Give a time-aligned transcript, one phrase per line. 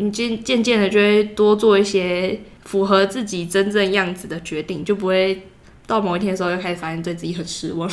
[0.00, 5.42] 你渐渐渐的就会多做一些符合自己真正样子的决定，就不会
[5.88, 7.90] 到某一天的时候又开始发现对自己很失望。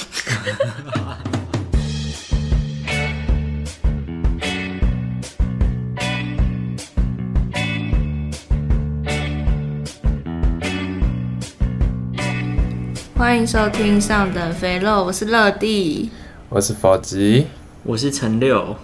[13.15, 16.11] 欢迎收听上等肥肉，我是乐蒂，
[16.49, 17.47] 我是佛吉，
[17.81, 18.75] 我是陈六。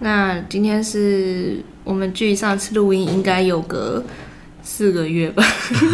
[0.00, 4.02] 那今天是我们距上次录音应该有个
[4.60, 5.44] 四个月吧？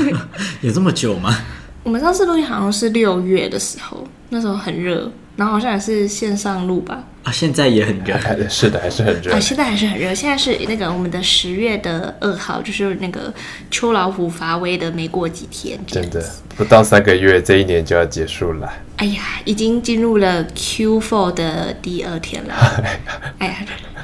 [0.62, 1.36] 有这么久吗？
[1.84, 5.10] 我们上次录音好像是六月的时候，那时候很热，
[5.42, 7.02] 然后好像也是线上录吧。
[7.24, 8.16] 啊，现在也很热，
[8.48, 9.32] 是的，还是很热。
[9.32, 10.14] 啊，现在还是很热。
[10.14, 13.34] 现在是那个我们的十月的二号，就是那个
[13.68, 15.76] 秋老虎发威的没过几天。
[15.84, 16.24] 真的，
[16.56, 18.72] 不到三个月，这一年就要结束了。
[18.98, 22.54] 哎呀，已经进入了 Q4 的第二天了。
[23.38, 23.56] 哎呀，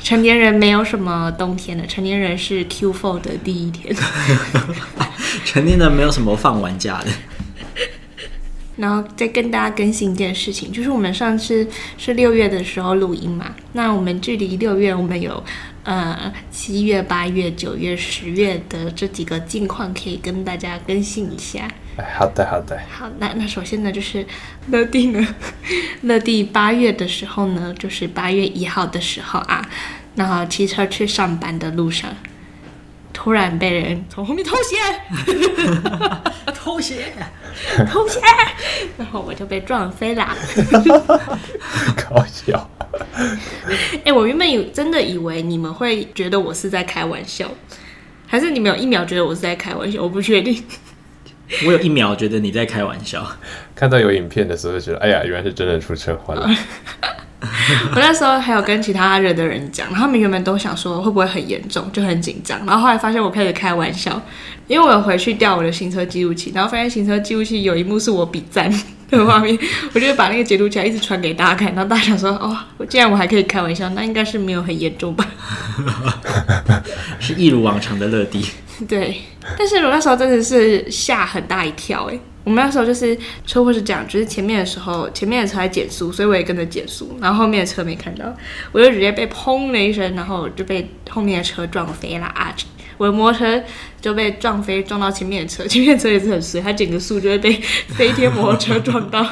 [0.02, 3.94] 成年人没有什么冬天的，成年人是 Q4 的第一天。
[5.46, 7.06] 成年人没有什么放完假的。
[8.78, 15.42] 然后再跟大家更新一件事情，就是我们上次是六月的时候录音嘛，那我们距离六月，我们有
[15.82, 21.68] 呃七月、八月、九月、十月的这几个近况可以跟大家更新一下。
[22.16, 22.80] 好的，好的。
[22.88, 24.24] 好，那那首先呢，就是
[24.68, 25.34] 乐蒂呢，
[26.02, 29.68] 乐蒂八月的时候呢，就是八月一号的时候啊，
[30.14, 32.14] 然后骑车去上班的路上。
[33.10, 34.76] 突然被人从后面偷袭，
[36.54, 37.00] 偷袭，
[37.90, 38.20] 偷鞋，
[38.98, 40.36] 然后我就被撞飞啦。
[41.96, 42.68] 搞笑。
[44.04, 47.48] 哎、欸，我原本以真的以为你们会觉得我是在开玩笑，
[48.26, 50.02] 还是你们有一秒觉得我是在开玩笑？
[50.02, 50.62] 我不确定。
[51.64, 53.26] 我有一秒觉得你在开玩笑，
[53.74, 56.46] 看到有影片的时候就觉得，哎呀，原来是真的出车祸了。
[57.94, 62.58] 我那时候还有跟其他人的人讲，他们原本都想说会不会很严重，就很紧张。
[62.66, 64.20] 然后后来发现我开始开玩笑，
[64.66, 68.68] 因为我有回去调我的行车记录器，然后发现行车记录器有一幕是我比赞
[69.08, 69.56] 的画面，
[69.92, 71.72] 我就把那个截图起来一直传给大家看。
[71.74, 72.56] 然后大家想说，哦，
[72.88, 75.24] 既然我还可以开玩笑，那应该是没有很严重吧？
[77.20, 78.44] 是一如往常的乐迪。
[78.86, 79.22] 对，
[79.58, 82.18] 但是我那时候真的是吓很大一跳哎。
[82.44, 88.24] 我们那时候就是车祸是这样，就是前面的时候，前面的车在减速，所以我也跟着减速，然后后面的车没看到，
[88.72, 92.54] 我就直接被砰的一声，然后就被后面的车撞飞了啊！
[92.96, 93.62] 我的摩托车
[94.00, 97.52] 就被撞飞，撞到前面的车， 前面的车也是很衰，它整个速就会被
[97.88, 99.26] 飞天摩托车撞到。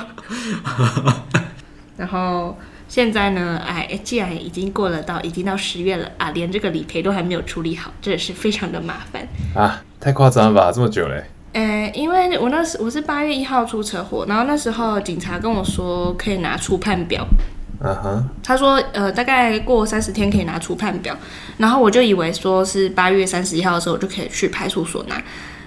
[1.96, 2.58] 然后
[2.96, 9.82] 现在呢，哎，既然已经过了到已经到十月了啊，连这个理赔都还没有处理好，这也是非常的麻烦啊！
[10.00, 11.22] 太夸张了吧，这么久嘞？
[11.52, 17.26] 呃，因为我那时我是八月一号出车祸，然后那时候警察跟我说可以拿出判表，
[17.82, 21.14] 嗯哼，他说呃大概过三十天可以拿出判表，
[21.58, 25.22] 然后我就以为说是八月三十一号的时候我就可以去派出所拿，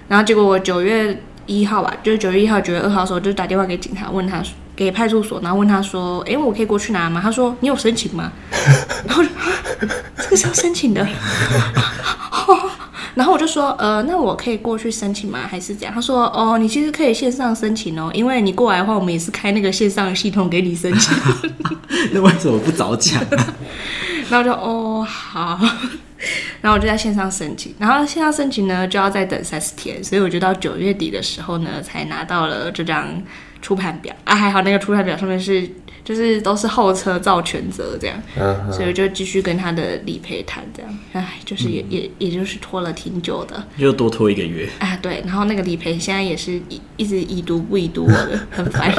[0.07, 1.15] 然后结果我九月
[1.45, 4.41] 一号吧，就是九月一号、九月二号的时候就打电话给警察问他
[4.79, 7.19] 给派出所，然后问他说，哎，我可以过去拿吗？
[7.21, 8.31] 他说你有申请吗？
[9.05, 9.21] 然后
[10.15, 11.05] 这个是要申请的。
[13.13, 15.39] 然后我就说，呃，那我可以过去申请吗？
[15.51, 15.93] 还是怎样？
[15.93, 21.13] 他说，哦，你其实可以线上申请哦，因为你过来的话，我们也是开那个线上的系统给你申请。
[22.13, 23.21] 那为什么不早讲？
[24.29, 25.59] 然后我就，哦，好。
[26.61, 33.21] 然后我就在线上申请，然后线上申请呢就要再等三十天，所以我就到九月底的时候呢才拿到了这张
[33.61, 35.69] 初判表啊，还好那个出判表上面是。
[36.01, 38.71] 就是都是后车造全责这样，uh.
[38.71, 48.91] 所以就继续跟他的理赔谈这样，哎，就是也、嗯、也也就是拖了挺久的，又多拖一个月啊，对，然后那个理赔现在也是一一直已读不已读我的， 很烦。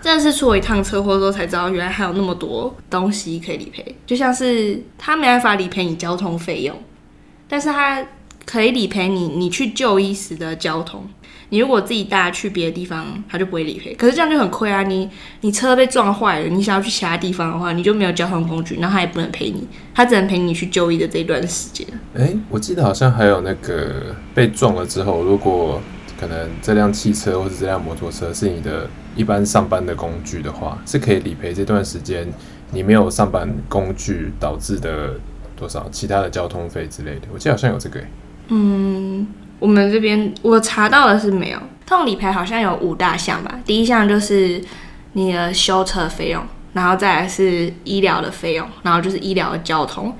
[0.00, 6.76] 真的是出了一趟车祸之后才知道，原来还有那么多东西可以理赔，就像是他没办法理赔你交通费用，
[7.46, 8.04] 但是他
[8.44, 11.08] 可以理赔你你去就医时的交通。
[11.52, 13.94] 你如果自己带去别的地方，他就不会理赔。
[13.94, 14.82] 可是这样就很亏啊！
[14.82, 15.06] 你
[15.42, 21.86] 你车被撞坏了，你想要去其他地方的话，你就没有交通工具，然后他也不能赔你，他只能赔你去就医的这一段时间。
[22.14, 25.78] 哎、欸，我记得好像还有那个被撞了之后，如果
[26.18, 32.26] 可能这辆汽车或者这辆摩托车是你的一般上班的工具的话，是可以理赔这段时间
[32.70, 35.20] 你没有上班工具导致的
[35.54, 37.28] 多少其他的交通费之类的。
[37.30, 38.06] 我记得好像有这个、欸。
[38.48, 39.26] 嗯。
[39.62, 43.60] 我们这边我查到的是没有，痛理赔好像有五大项吧。
[43.64, 44.60] 第一项就是
[45.12, 50.16] 你的修车费用，然后再来是医疗的费用，然后就是医疗的交通，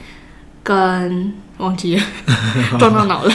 [0.63, 2.03] 跟忘记了
[2.79, 3.35] 撞到脑了。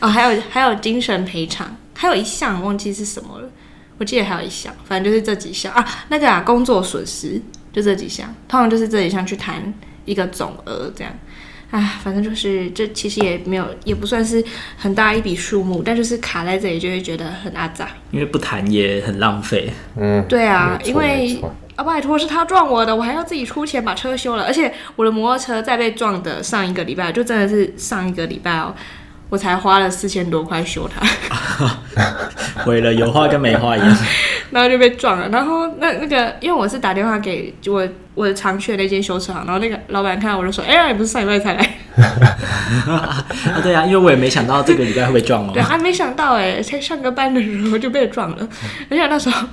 [0.00, 3.50] 哦，还有还有精神赔偿，还有一项忘记是什么了。
[3.98, 5.86] 我记得还有一项，反正就是这几项啊。
[6.08, 7.38] 那个啊，工作损失
[7.74, 9.72] 就这几项，通常就是这几项去谈
[10.06, 11.12] 一个总额这样。
[11.74, 14.42] 哎，反正就是这其实也没有，也不算是
[14.76, 17.88] 很大一笔数目，但就是卡在这里就会觉得很阿杂。
[18.12, 19.68] 因为不谈也很浪费。
[19.96, 21.36] 嗯，对啊，因为
[21.74, 28.72] 啊，拜托是他撞我的，我还要自己出钱把车修了，而且我的摩托车在被撞的上一个礼拜，就真的是上一个礼拜哦。
[29.30, 31.04] 我才花了四千多块修它，
[32.64, 33.96] 毁了有花跟没花一样，
[34.52, 35.28] 然后就被撞了。
[35.30, 41.70] 然后那那个，因为我是打电话给我我常去的那间修车行，然后那个老板看到我就说：“哎、欸、呀，你不是上礼拜才来？”
[42.86, 43.24] 啊，
[43.62, 45.50] 对啊，因为我也没想到这个礼拜会被撞哦。
[45.52, 48.48] 对，还没想到哎，才上个班的时候就被撞了，
[48.90, 49.48] 而且那时候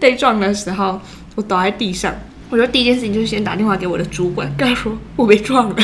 [0.00, 1.00] 被撞的时候，
[1.34, 2.14] 我倒在地上。
[2.48, 5.76] 我觉得第一件事情就是先打电话给我的主管，跟他说我被撞了，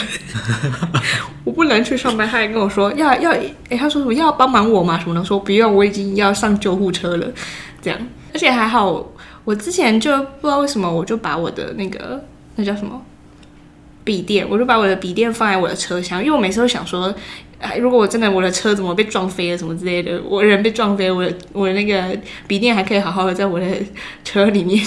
[1.43, 2.26] 我不能去上班。
[2.26, 4.97] 他还跟我说要要，哎、欸，他说什么要帮忙我嘛？
[4.99, 5.25] 什么的？
[5.25, 7.26] 说不用，我已经要上救护车了。
[7.81, 7.99] 这样，
[8.32, 9.05] 而且还好，
[9.44, 12.25] 我之前就不知道为什么，我就把我的那个
[12.55, 13.03] 那叫什么
[14.05, 17.12] 笔电，我就把我的笔电放在我的车厢，因为我每次都想说，
[17.58, 22.17] 哎，如果我真的我的车怎么被撞飞了什么之类的，我人被撞飞，我的我的那个
[22.47, 23.67] 笔电还可以好好的在我的
[24.23, 24.81] 车里面。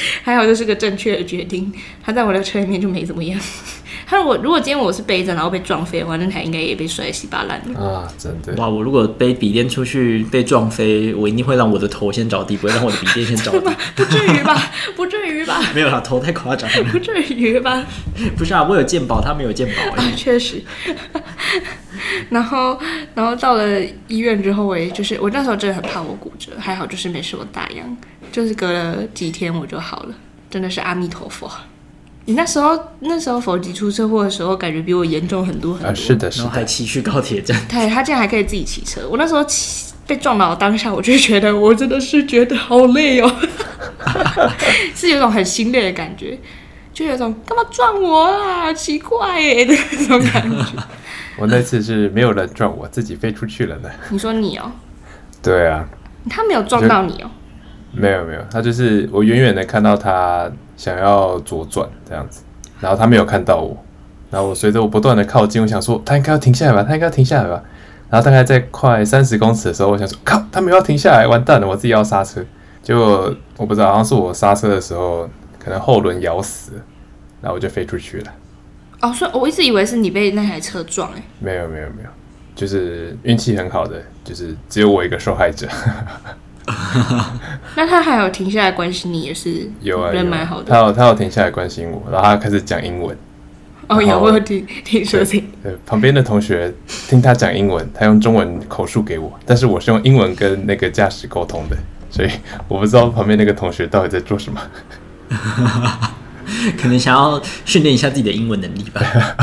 [0.22, 1.72] 还好这是个正确的决定，
[2.02, 3.38] 他在我的车里面就没怎么样。
[4.06, 8.08] 他说我如果今天我是背着然后被撞飞的话，那台应该也被摔稀巴烂了啊！
[8.18, 8.66] 真的哇！
[8.66, 13.70] 我如果背笔电出去被撞飞，我一定会让我的头先着地，不会让我的笔电先着地。
[13.94, 14.70] 不至于吧？
[14.96, 15.60] 不至于吧？
[15.74, 16.84] 没有啦，头太夸张了。
[16.90, 17.84] 不至于吧？
[18.36, 19.94] 不是啊，我有健保，他没有健保。
[19.94, 20.62] 啊，确实。
[22.30, 22.78] 然后，
[23.14, 27.96] 然后到了医院之后，我也就是我那时候真的很怕我骨折，还好就是没什么大恙。
[28.30, 30.14] 就是隔了几天我就好了，
[30.50, 31.50] 真的是阿弥陀佛。
[32.26, 35.88] 你那时候那时候否极出车祸的时候，感觉比我严重很多很多。
[35.88, 36.44] 啊，是的，是的。
[36.44, 37.58] 然后还骑去高铁站。
[37.70, 39.00] 对，他竟然还可以自己骑车。
[39.08, 43.34] 我那时候骑被撞到当下，我就觉得我真的是觉得好累哦，
[44.94, 46.38] 是有种很心累的感觉，
[46.92, 50.56] 就有种干嘛撞我啊，奇怪耶的那种感觉。
[51.38, 53.88] 我那次是没有人撞我，自己飞出去了呢。
[54.10, 54.70] 你说你哦？
[55.42, 55.86] 对啊。
[56.28, 57.30] 他没有撞到你哦。
[57.90, 62.42] 没有没有，他就是我远远的看到他想要左转这样子，
[62.80, 63.74] 然后他没有看到我，
[64.30, 67.62] 然后我随着我不断的靠近，我想说他应该要停下来吧，他应该要停下来吧，
[68.10, 72.44] 然后大概在快三十公尺的时候，我想说靠，他没有要停下来，完蛋了，我自己要刹车，
[72.82, 76.72] 结果我不知道，好像是我刹车的时候可能后轮咬死，
[77.40, 78.32] 然后我就飞出去了。
[79.00, 82.08] 哦，所以我一直以为是你被那台车撞哎，没有没有没有，
[82.54, 85.68] 就是运气很好的，就是只有我一个受害者。
[87.76, 90.70] 那他还有停下来关心你，也是有啊，人蛮好的。
[90.70, 93.16] 他有他有停下来关心我，然后他开始讲英文。
[93.86, 95.42] 哦，有没有听听说听？
[95.62, 96.70] 对，旁边的同学
[97.08, 101.76] 听他讲英文，他用中文口述给我，但是我是用英文跟那个驾驶沟通的，
[102.10, 102.28] 所以
[102.68, 104.60] 我不知道旁边那个同学到底在做什么。
[106.80, 109.02] 可能想要训练一下自己的英文能力吧。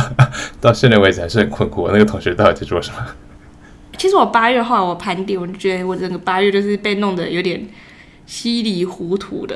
[0.59, 2.97] 到现在为止还是很困惑，那个同学到底在做什么？
[3.97, 7.65] 其实我八月后来我盘点，我就觉得我整个八月就是被弄得有点
[8.25, 9.55] 稀里糊涂的，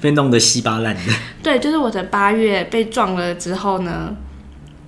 [0.00, 1.00] 被弄得稀巴烂的。
[1.42, 4.12] 对，就是我的八月被撞了之后呢，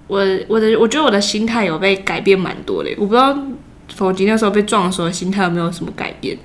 [0.08, 0.18] 我
[0.48, 2.90] 我的我觉得我的心态有被改变蛮多的。
[2.98, 3.36] 我不知道
[3.94, 6.36] 否极那时候被撞的时候心态有没有什么改变。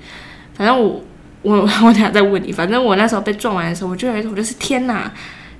[0.53, 1.01] 反正我
[1.41, 2.51] 我 我等下再问你。
[2.51, 5.11] 反正我那时候被撞完的时候，我就觉得我就是天哪！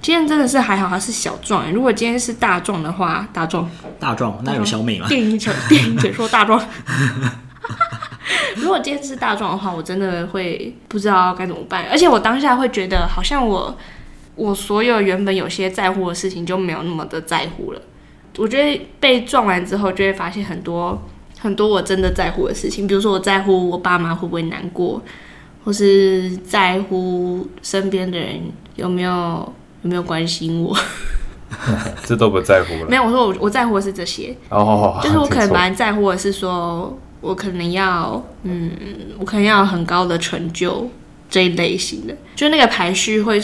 [0.02, 1.70] 今天真的是还好，它是小撞。
[1.74, 5.08] 如果今天是大撞的话，大撞，大撞，那有小美吗？
[5.10, 6.62] 电影解电影解说大撞。
[8.56, 11.86] 如果今天是大撞的话，我真的会不知道该怎么办。
[11.92, 13.78] 而且我当下会觉得，好像我
[14.36, 17.82] 我所有原本有些在乎的事情就没有那么的在乎了。
[18.38, 20.98] 我觉得被撞完之后，就会发现很多
[21.40, 25.02] 很多我真的在乎的事情，比如说我在乎我爸妈会不会难过，
[25.64, 28.42] 或是在乎身边的人
[28.76, 29.54] 有没有。
[29.82, 30.78] 有没有关心我？
[32.04, 32.90] 这都不在乎了。
[32.90, 34.36] 没有，我说我我在乎的是这些。
[34.50, 38.70] 哦、oh，就是我可能蛮在乎的是说，我可能要，嗯，
[39.18, 40.90] 我可能要很高的成就
[41.30, 42.14] 这一类型的。
[42.36, 43.40] 就那个排序会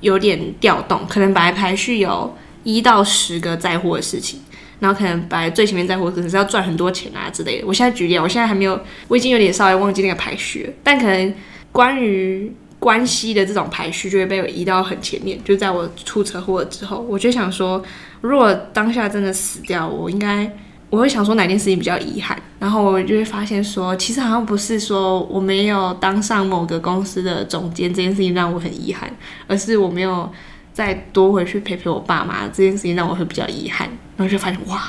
[0.00, 4.38] 有点调动，可能本来排序有一到十个在乎的事情，
[4.78, 7.66] 然后可能本来最前面在乎可能是要赚很多钱啊之类的。
[7.66, 11.34] 我现在举例，我现在还没有，我已经有点稍微忘记那个排序了，但可能
[11.72, 12.52] 关于。
[12.80, 15.38] 关系的这种排序就会被我移到很前面。
[15.44, 17.84] 就在我出车祸之后，我就想说，
[18.22, 20.50] 如果当下真的死掉，我应该
[20.88, 22.42] 我会想说哪件事情比较遗憾。
[22.58, 29.14] 然后我就会发现说，其实好像不是说我没有当上某个公司的总监这件事情让我很遗憾，
[29.46, 30.32] 而是我没有
[30.72, 33.86] 再多回去陪陪我爸妈这件事情让我会比较遗憾。
[34.16, 34.80] 然后就发现哇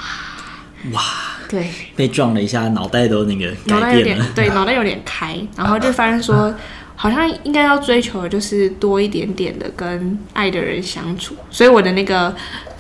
[0.94, 1.02] 哇，
[1.48, 6.54] 对，被撞了一下，脑袋都那个脑袋有点对，脑袋有点开， 然后就发现说。
[6.94, 12.32] 好像应该要追求的就是多一点点的跟爱的人相处，所以我的那个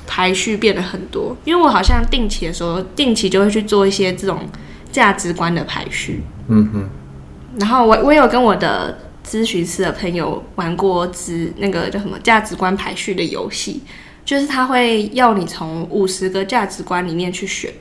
[0.06, 4.48] 排序变得很多，因为我好像定期的时候，定期就会去做一些这种
[4.92, 6.22] 价值观的排序。
[6.50, 6.90] 嗯哼。
[7.58, 8.96] 然后我我有跟我的
[9.28, 13.82] 咨询师的朋友玩过值那个叫什么价值观排序的游戏，
[14.24, 17.74] 就是他会要你从五十个价值观里面去选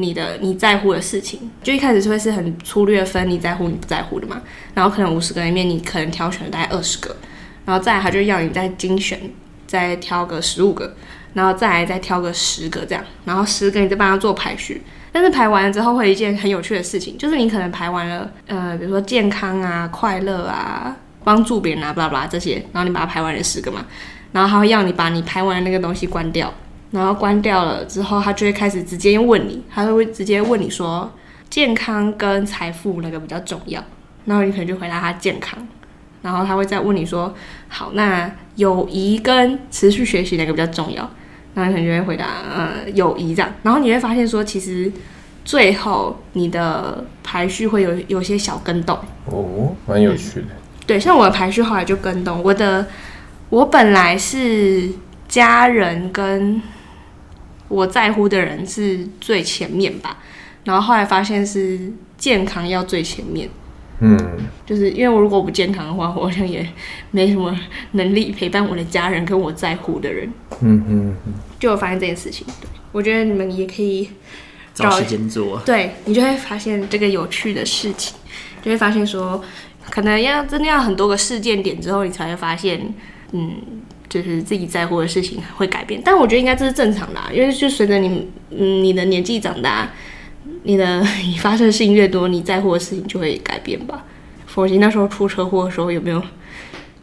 [0.00, 4.40] 你的你在乎的事情，就一开始是会是很粗略分你在乎你不在乎的嘛，
[4.74, 7.16] 然后可能五十个里面你可能挑选了大概二十个，
[7.64, 9.20] 然后再来他就要你再精选，
[9.66, 10.94] 再挑个十五个，
[11.34, 14.82] 然后再来再挑个十个这样，然后十个你再帮他做排序。
[15.10, 23.84] 但是排完了之后会有一件很有趣的事情，就是你可能排完了，呃，比如说健康啊、快乐啊、帮助别人啊、巴拉巴拉这些，然后你把它排完了十个嘛，
[24.30, 26.52] 然后他会要你把你排完的那个东西关掉，
[26.90, 31.10] 然后关掉了之后，他就会开始直接问你，他会直接问你说，
[31.50, 33.82] 健康跟财富哪个比较重要？
[34.24, 35.58] 然后你可能就回答他健康，
[36.22, 37.34] 然后他会再问你说，
[37.68, 41.08] 好，那友谊跟持续学习哪个比较重要？
[41.54, 43.52] 然后你可能就会回答，呃，友谊这样。
[43.62, 44.92] 然后你会发现说，其实
[45.44, 50.46] 最后你的排序会有有些小跟动哦，蛮有趣的。
[50.46, 50.56] 嗯。
[50.86, 52.42] 对，像我的排序后来就跟动。
[52.42, 52.86] 我的
[53.50, 54.88] 我本来是
[55.26, 56.62] 家人跟
[57.68, 60.18] 我在乎的人是最前面吧，
[60.64, 61.78] 然后后来发现是
[62.16, 63.48] 健康要最前面。
[64.00, 64.16] 嗯，
[64.64, 66.64] 就是因为我如果不健康的话，我好像也
[67.10, 67.58] 没什么
[67.92, 70.32] 能力陪伴我的家人跟我在乎的人。
[70.60, 74.08] 嗯嗯嗯，就我发现这件事情，对，我觉得你们也可以
[74.72, 78.16] 找时间做，对，你就会发现这个有趣的事情，
[78.62, 79.42] 就会发现说，
[79.90, 82.94] 可能要真的要很多个事件点之后，你才会发现，
[83.32, 83.56] 嗯，
[84.08, 86.00] 就是自己在乎的事情会改变。
[86.04, 89.90] 但我觉得应该这是正常的啊，因为就随着你，嗯，你的年纪长大。
[90.64, 94.04] 你的你发生的事情越多，你在乎的事情就会改变吧。
[94.46, 96.22] 佛吉那时候出车祸的时候，有没有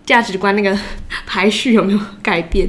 [0.05, 0.77] 价值观那个
[1.25, 2.67] 排序有没有改变？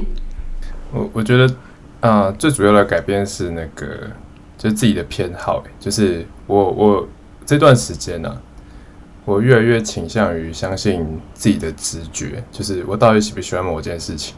[0.91, 1.55] 我我觉得
[1.99, 3.85] 啊、最主要的改变是那个，
[4.57, 5.63] 就是自己的偏好。
[5.79, 7.07] 就是我我
[7.45, 8.41] 这段时间呢、
[9.27, 14.33] 我越来越倾向于相信自己的直觉，就是我到底喜不喜欢某件事情。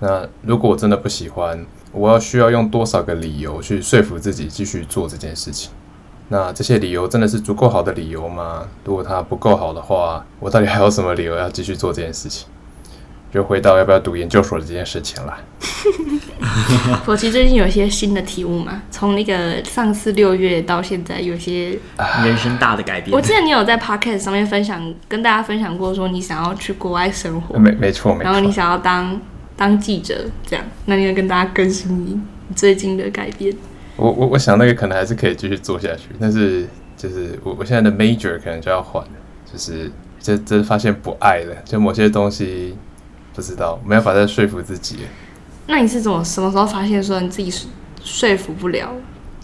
[0.00, 5.70] 那如果我真的不喜欢，我要需要用多少个理由去说服自己继续做这件事情？
[6.28, 8.68] 那这些理由真的是足够好的理由吗？
[8.84, 12.46] 如果它不够好的话，我到底还有什么理由要继续做这件事情？
[13.34, 15.36] 就回到要不要读研究所的这件事情了。
[17.04, 21.76] 我其实最近有一些新的体悟嘛，从那个上次六月到现在，有些
[22.24, 23.12] 人生大的改变。
[23.12, 29.20] 我记得你有在 Podcast 上面分享，跟大家分享过，说你想要去国外生活，没没错没错，然后你想要当
[29.56, 32.16] 当记者，这样，那你要跟大家更新你
[32.54, 33.52] 最近的改变。
[33.96, 39.04] 我我我想那个可能还是可以继续做下去，但是就是我我现在的 major 可能就要换，
[39.52, 42.76] 就是这这发现不爱了，就某些东西
[43.34, 44.98] 不知道没办法再说服自己。
[45.66, 47.52] 那你是怎么什么时候发现说你自己
[48.02, 48.90] 说服不了？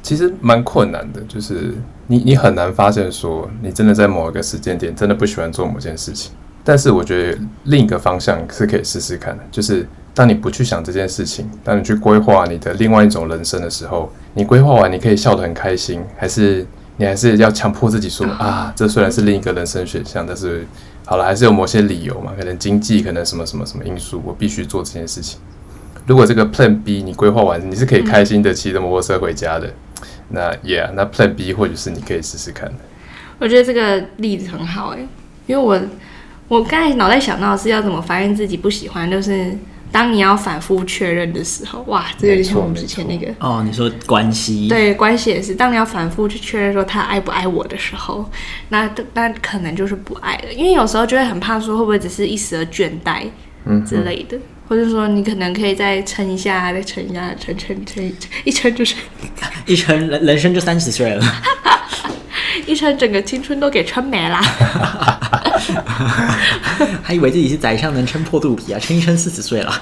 [0.02, 1.74] 其实蛮困难的，就是
[2.06, 6.32] 你你很难发现说你真的在某一个时间点真的不喜欢做某件事情，
[6.64, 9.86] 但是我觉得另一个方向是可以试试看的，就是。
[10.12, 16.66] 当你不去想这件事情，当你去规划你的另外一种人生的时候，你规划完你可以笑得很开心，还是
[16.96, 20.66] 你还是要强迫自己说啊，这虽然是另一个人生选项，但是
[21.04, 25.40] 好了，还是有某些理由嘛，可能经济，可能什么什么什么因素，我必须做这件事情。
[26.06, 29.72] 如果这个 Plan B 你规划完，你是可以开心的骑着摩托车回家的，
[30.28, 32.78] 那 Yeah，那 Plan B 或者是你可以试试看的。
[33.38, 35.06] 我觉得这个例子很好诶，
[35.46, 35.80] 因为我
[36.48, 39.56] 我刚才脑袋想到是要怎么发现自己不喜欢，就是。
[39.92, 45.54] 当你要反复确认的时候，哇，这个就像我们之前那个哦，你说关系，对，关系也是。
[45.54, 48.28] 当你要反复去确认说他爱不爱我的时候，
[48.68, 53.22] 那那可能就是不爱了，因为有时候就会很怕说会不会只是一时的倦怠，
[53.64, 58.12] 嗯之类的，或者说你可能可以再撑一下，再撑一下，撑撑撑
[58.44, 58.94] 一撑就是
[59.66, 61.24] 一撑人人生就三十岁了，
[62.66, 64.40] 一撑整个青春都给撑没了。
[67.02, 69.72] 还以为自己是宰相能撑破肚皮啊，撑一撑四十岁了，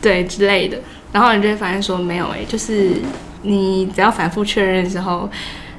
[0.00, 0.78] 对之类的。
[1.12, 2.92] 然后你就会发现说没有哎、欸，就是
[3.42, 5.28] 你只要反复确认之后，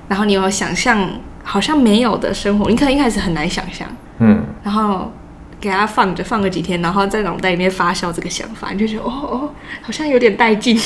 [0.08, 1.10] 然后你有想象
[1.44, 3.88] 好像没有的生活，你可能一开始很难想象，
[4.20, 5.12] 嗯，然后
[5.60, 9.50] 给他放着放个几天，然后在脑袋里面发酵这个想法，你就觉得哦哦，
[9.82, 10.80] 好像有点带劲，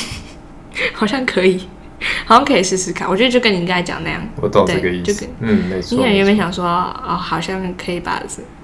[0.94, 1.68] 好像可以。
[2.26, 5.28] 好像可以试试看，我觉得就跟你刚才讲那样，我懂这个意思。
[5.40, 5.96] 嗯，没错。
[5.96, 8.22] 你可能原本想说，哦，好像可以把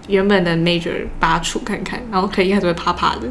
[0.07, 3.27] 原本的 major 拔除看看，然后可以一开始会怕怕的，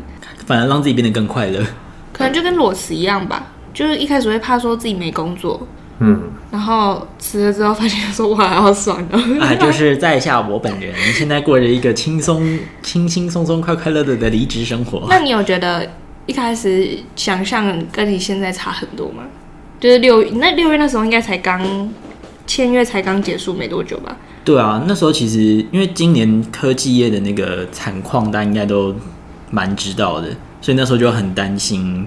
[0.47, 1.65] 反而让自己变得更快乐。
[2.13, 5.67] 可能就跟裸辞一样吧，就是一开始会怕说自己没工作，
[5.99, 9.21] 嗯，然后辞了之后发现说哇，好爽哦。
[9.41, 15.07] 啊，就是在下我本人，现在过着一个轻松、 轻轻松松、快快乐乐的离职生活。
[15.09, 15.87] 那你有觉得
[16.27, 19.25] 一开始想象跟你现在差很多吗？
[19.79, 21.89] 就是六那六月那时候应该才刚
[22.47, 24.17] 签约，才刚结束没多久吧？
[24.45, 28.95] 对啊，那时候其实因为今年科技业的那个惨况，大家应该都
[29.51, 30.29] 蛮知道的，
[30.61, 32.07] 所以那时候就很担心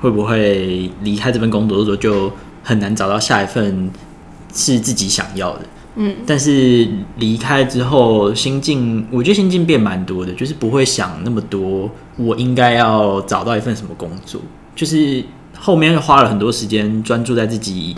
[0.00, 3.90] 会不会离开这份工作的时候就很难找到下一份
[4.54, 5.60] 是自己想要的。
[5.96, 14.40] 嗯，但是离开之后，心境我觉得心境变蛮多的，就是不会想那么多，我应该要找到一份什么工作，
[14.74, 15.22] 就是
[15.64, 17.96] 后面花了很多时间专注在自己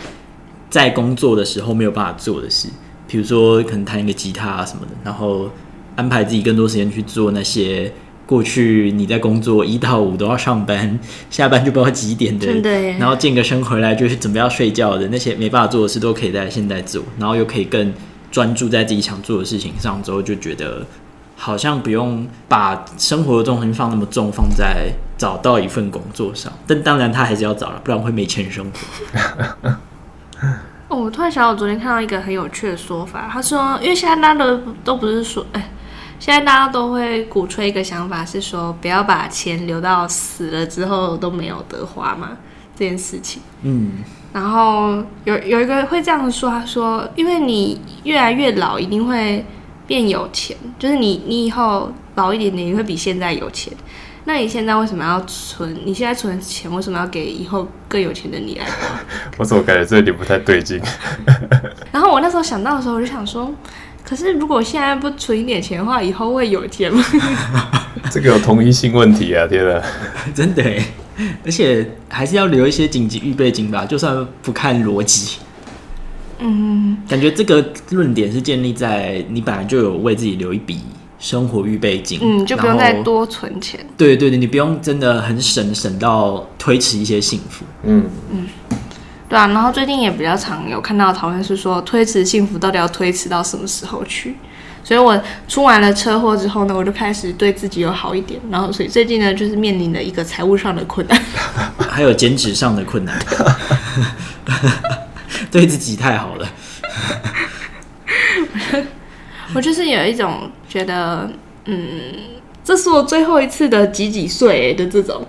[0.69, 2.69] 在工作的时候没有办法做的事，
[3.09, 5.49] 比如说可能弹一个吉他啊什么的，然后
[5.97, 7.91] 安排自己更多时间去做那些。
[8.25, 12.45] 过去你在工作一到五都要上班，下班就不知道几点的，
[12.99, 17.93] 然后健个身回来就是准备要睡觉的那些没办法做的事都可以在现在做，然后又可以更
[18.29, 20.85] 专注在自己想做的事情上，之后就觉得
[21.37, 26.51] 好像不用把生活的重心放那么重，放在找到一份工作上。
[26.65, 29.69] 但当然他还是要找了，不然会没钱生活。
[30.89, 35.71] 哦，我突然想到，我昨天看到一个很有趣的说法，他说，因为现在大家都都不是说，哎。
[36.19, 42.29] 现在大家都会鼓吹一个想法，是说不要把钱留到死了之后都没有得花嘛，
[42.75, 43.39] 这件事情。
[43.61, 43.99] 嗯，
[44.33, 49.45] 然后有有一个会这样说，他说，因为你越来越老，一定会
[49.85, 53.71] 变有钱，就是你你以后老一点点，你会比现在有钱。
[54.27, 55.73] 那你现在为什么要存？
[55.85, 58.99] 你现在存钱，为什么要给以后更有钱的你来花？
[59.39, 60.81] 我怎么感觉这里不太对劲？
[61.93, 63.49] 然后我那时候想到的时候，我就想说。
[64.03, 67.03] 可是，如果现在不存一点钱的话，以后会有钱吗？
[68.09, 69.45] 这个有同一性问题啊！
[69.47, 69.81] 天哪，
[70.33, 70.81] 真的耶，
[71.43, 75.39] 而且还是要留一些紧急预备金吧，就算不看逻辑。
[76.39, 80.79] 嗯，感觉这个论点是建立在你本来就有为自己留一笔
[81.19, 83.79] 生活预备金，嗯，就不用再多存钱。
[83.97, 87.65] 对对对，你不用真的很省省到推迟一些幸福。
[87.83, 88.47] 嗯嗯。
[89.29, 94.37] 对啊，然后最近也比较常有看到讨论是说，推迟幸福到底要推迟到什么时候去？
[94.83, 98.39] 所以我出完了车祸之后呢，我就开始对自己有好一点。
[98.49, 101.21] 然后所以最近呢，就是面临了一个财务上的困难，
[101.89, 103.19] 还有减脂上的困难，
[105.51, 106.47] 对自己太好了。
[109.53, 111.29] 我就是有一种觉得，
[111.65, 111.77] 嗯，
[112.63, 115.25] 这是我最后一次的几几岁的这种。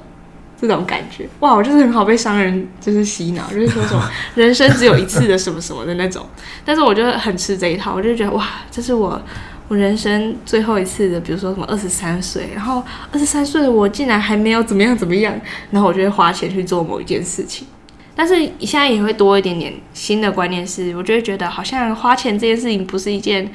[0.60, 6.26] 这种感觉，哇，我就是很好被商人就是洗脑，就是说什么 人生只有一次的什么什么的那种。
[6.64, 9.22] 但是我就很吃这一套，我就觉得哇，这是我
[9.68, 15.32] 我人生最后一次的，比如说什么二十三岁，然后二十三岁的我竟然还没有怎么样怎么样，
[15.70, 17.68] 然后我就会花钱去做某一件事情。
[18.16, 23.48] 但是现在也会多一点点新的观念是，我就会觉得好像花钱这件事情不是一件。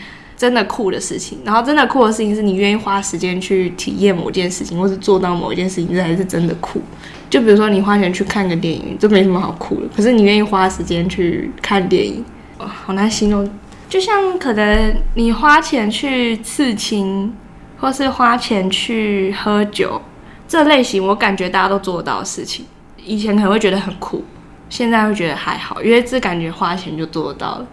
[0.43, 6.82] 真的酷的事情，然后真的酷的事情是你愿意花时间去体验某件事情，或是做到某一件事情，这才是真的酷。
[7.29, 9.84] 就比如说你花钱去看个电影，这没什么好酷的。
[9.95, 12.25] 可是你愿意花时间去看电影，
[12.58, 13.49] 哦，好难形容。
[13.88, 17.34] 就像可能你花钱去刺青，
[17.79, 20.01] 或是花钱去喝酒，
[20.45, 22.65] 这类型我感觉大家都做得到的事情，
[23.01, 24.25] 以前可能会觉得很酷，
[24.67, 27.67] 现在会觉得还好，因为这感觉花钱就做得到了。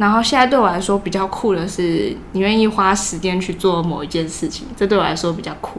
[0.00, 5.78] 然后现在对我来说比较酷的是，你愿意花时间去做某一件事情，这对我来说比较酷。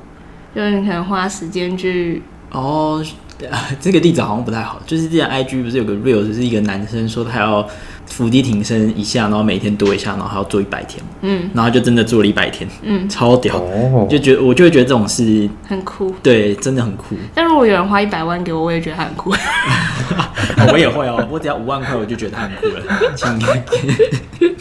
[0.54, 3.04] 就是你可能花时间去哦，
[3.82, 4.80] 这个例子好像不太好。
[4.86, 7.68] 就是之前 IG 不是有个 real，就是一个男生说他要
[8.12, 11.02] 伏地挺身一下，然后每天多一下，然后还要做一百天。
[11.22, 12.70] 嗯，然后就真的做了一百天。
[12.84, 13.58] 嗯，超屌。
[13.58, 16.14] 哦，就觉得我就会觉得这种事很酷。
[16.22, 17.16] 对，真的很酷。
[17.34, 19.34] 但如果有人花一百万给我，我也觉得他很酷。
[20.72, 22.82] 我也会哦，我只要五万块，我就觉得他很酷了。
[23.16, 23.40] 请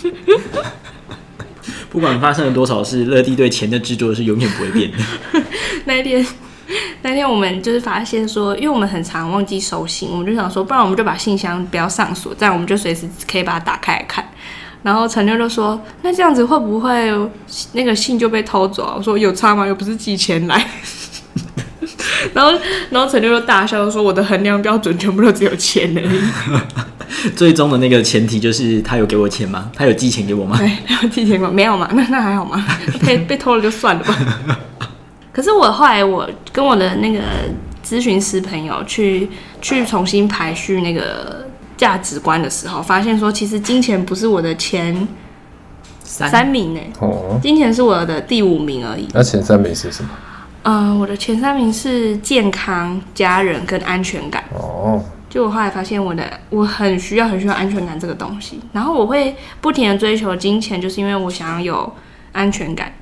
[1.91, 4.99] 不管发生了多少事，乐蒂对钱的执着是永远不会变的。
[5.87, 6.25] 那一天，
[7.03, 14.25] 那天我们就是发现说，因为我们很常忘记收信，我们就想说，不然我们就把信箱不要上锁，这样我们就随时可以把它打开来看。
[14.83, 17.13] 然后陈六就说：“那这样子会不会
[17.73, 19.67] 那个信就被偷走？”我说：“有差吗？
[19.67, 20.67] 又不是寄钱来。
[22.33, 22.53] ”然后，
[22.89, 26.21] 然后陈六就大笑说：“我的衡量标准全部都只有钱而已。
[27.37, 29.71] ”最终的那个前提就是他有给我钱吗？
[29.75, 30.57] 他有寄钱给我吗？
[30.57, 31.91] 对，他有寄钱给我，没有嘛？
[31.93, 32.65] 那那还好吗？
[33.05, 34.17] 被被偷了就算了吧。
[35.33, 37.21] 可是我后来我跟我的那个
[37.85, 39.29] 咨询师朋友去
[39.61, 45.09] 去重新排序那个价值观的时候，发现说其实金钱不是我的前
[46.03, 46.81] 三,名呢。
[46.99, 49.07] 哦，金钱是我的第五名而已。
[49.15, 50.11] 那前三名是什么？
[50.65, 54.45] 嗯、呃，我的前三名是健康、家人跟安全感。
[54.53, 55.03] 哦。
[55.31, 61.93] 就我后来发现，我的我很需要很需要安全感这个东西，然后我会不停的追求金钱，就是因为我想要有
[62.33, 62.93] 安全感。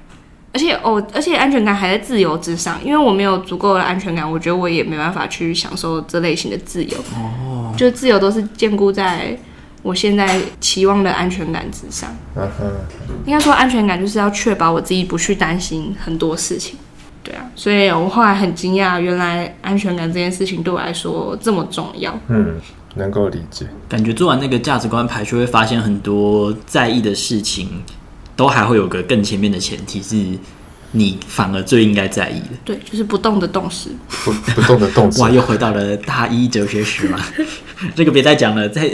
[0.59, 6.99] 而且哦，而且安全感还在自由之上，因为我没有足够的安全感，我觉得我也没办法去享受这类型的自由。
[7.15, 9.39] 哦，就自由都是建构在
[9.83, 12.11] 我现在期望的安全感之上。
[12.35, 12.67] 嗯哼，
[13.25, 16.77] 应该说安全感就是要确保我自己不去担心很多事情。
[17.23, 22.19] 对啊，所以我后来很惊讶，原来安全感这件事情对我来说这么重要。
[22.27, 22.61] 嗯，
[22.97, 23.65] 能够理解。
[23.89, 27.85] 感觉做完那个价值观排序会发现很多在意的事情，
[28.39, 30.15] 都还会有个更前面的前提是，
[30.93, 32.47] 你反而最应该在意的。
[32.65, 33.91] 对，就是不动的动词。
[34.25, 35.21] 不不动的动词。
[35.21, 37.19] 哇，又回到了大一哲学史嘛。
[37.97, 38.89] 这个别再讲了，再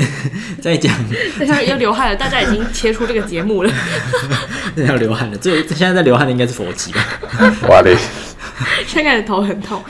[0.62, 0.90] 再讲。
[1.36, 3.70] 现在又流汗了，大家已经切出这个节目了。
[4.88, 7.04] 要流汗了，最现在在流汗的应该是佛吉吧？
[7.68, 7.94] 哇嘞！
[8.86, 9.82] 现在的头很痛，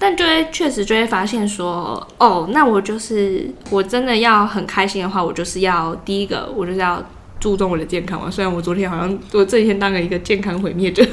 [0.00, 7.04] 但就会确实就会发现说，哦，那我就是我真的要很开心的话，我就是要第一个，我就是要
[7.38, 8.30] 注重我的健康嘛。
[8.30, 11.04] 虽然我昨天好像我这几天当了一个健康毁灭者，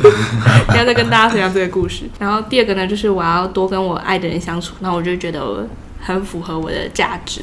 [0.68, 2.04] 不要再跟大家分享这个故事。
[2.20, 5.68] 然后第二个呢，就是我要多跟我爱的人相处，那我就觉得我
[6.02, 7.42] 很符合我的价值，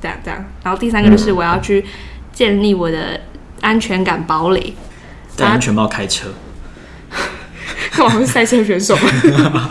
[0.00, 0.44] 这样这样。
[0.62, 1.84] 然后第三个就是我要去
[2.32, 3.20] 建立我的
[3.60, 4.74] 安全感堡垒，
[5.36, 6.28] 戴安全帽开车。
[7.98, 8.96] 我好像是赛车选手，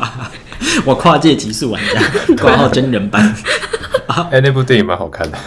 [0.86, 2.02] 我跨界极速玩家，
[2.40, 3.34] 挂号真人版。
[4.08, 5.38] 哎、欸，那部电影蛮好看的。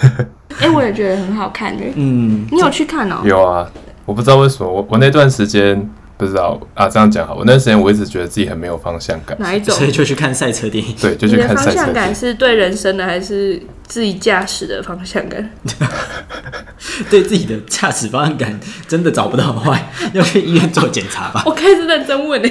[0.62, 1.84] 哎、欸，我也觉得很好看的。
[1.96, 3.26] 嗯，你有去看哦、喔？
[3.26, 3.70] 有啊，
[4.06, 7.34] 我不知道为什么我我那段时间不知道啊，这样讲好。
[7.34, 9.36] 我那段时间我一直觉得自己很没有方向感。
[9.40, 9.74] 哪一种？
[9.74, 10.94] 所以就去看赛车电影。
[11.00, 11.76] 对，就去看赛车。
[11.76, 15.50] 方向感是对人生的，还是自己驾驶的方向感？
[17.10, 21.42] 对自己的驾驶方向感真的找不到坏，要去医院做检查吧。
[21.46, 22.48] 我开始认真问呢，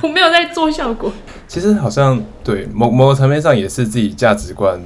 [0.00, 1.12] 我没有在做效果。
[1.46, 4.78] 其实好像对某某个层面上也是自己价值观，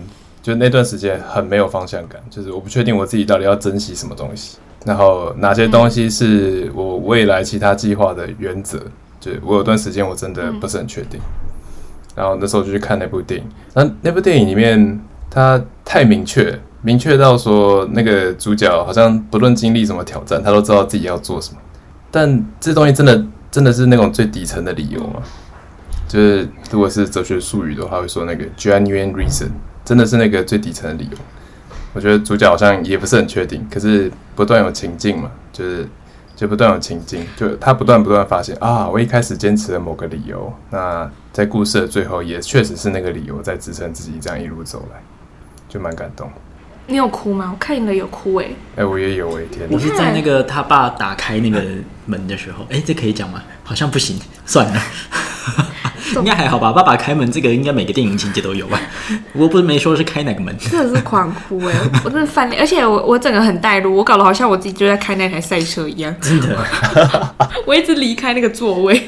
[0.42, 8.78] 就那段时间很没有方向感，就是我不确定我自己到底要珍惜什么东西，然后哪些东西是我未来其他计划的原则。
[9.20, 11.20] 就我有段时间我真的不是很确定，
[12.16, 15.00] 然后那时候就去看那部电影，那那部电影里面
[15.31, 16.59] 它太明确。
[16.85, 21.61] 明确到说，那个主角好像不论经历什么挑战，他都知道自己要做什么。
[22.11, 25.22] 但这东西真的真的是那种最底层的理由吗？
[26.09, 29.50] 就是如果是哲学术语的话，会说那个 genuine reason，
[29.92, 31.18] 真的是那个最底层的理由。
[31.92, 35.87] 我觉得主角好像也不是很确定，可是不断有情境嘛，就是
[36.35, 45.02] 就不断有情境，就他不断不断发现啊，我一开始坚持的某个理由，那在故事的最后也确实是那个理由在支撑自己这样一路走来，
[45.68, 46.26] 就蛮感动。
[46.86, 47.50] 你有哭吗？
[47.52, 48.50] 我看你的有哭哎、欸。
[48.50, 49.68] 哎、欸，我也有哎、欸，天！
[49.70, 51.62] 我是在那个他爸打开那个
[52.06, 53.42] 门的时候，哎、欸，这可以讲吗？
[53.62, 54.82] 好像不行，算了，
[56.16, 56.72] 应该还好吧。
[56.72, 58.78] 爸爸开门这个应该每个电影情节都有吧？
[59.32, 61.90] 我不是没说是开哪个门，真的是狂哭哎、欸！
[62.04, 66.66] 我真的翻脸，而且我我整个很带入，我搞得好像我自己就在开那台赛车一样，真的。
[67.64, 69.00] 我一直离开那个座位，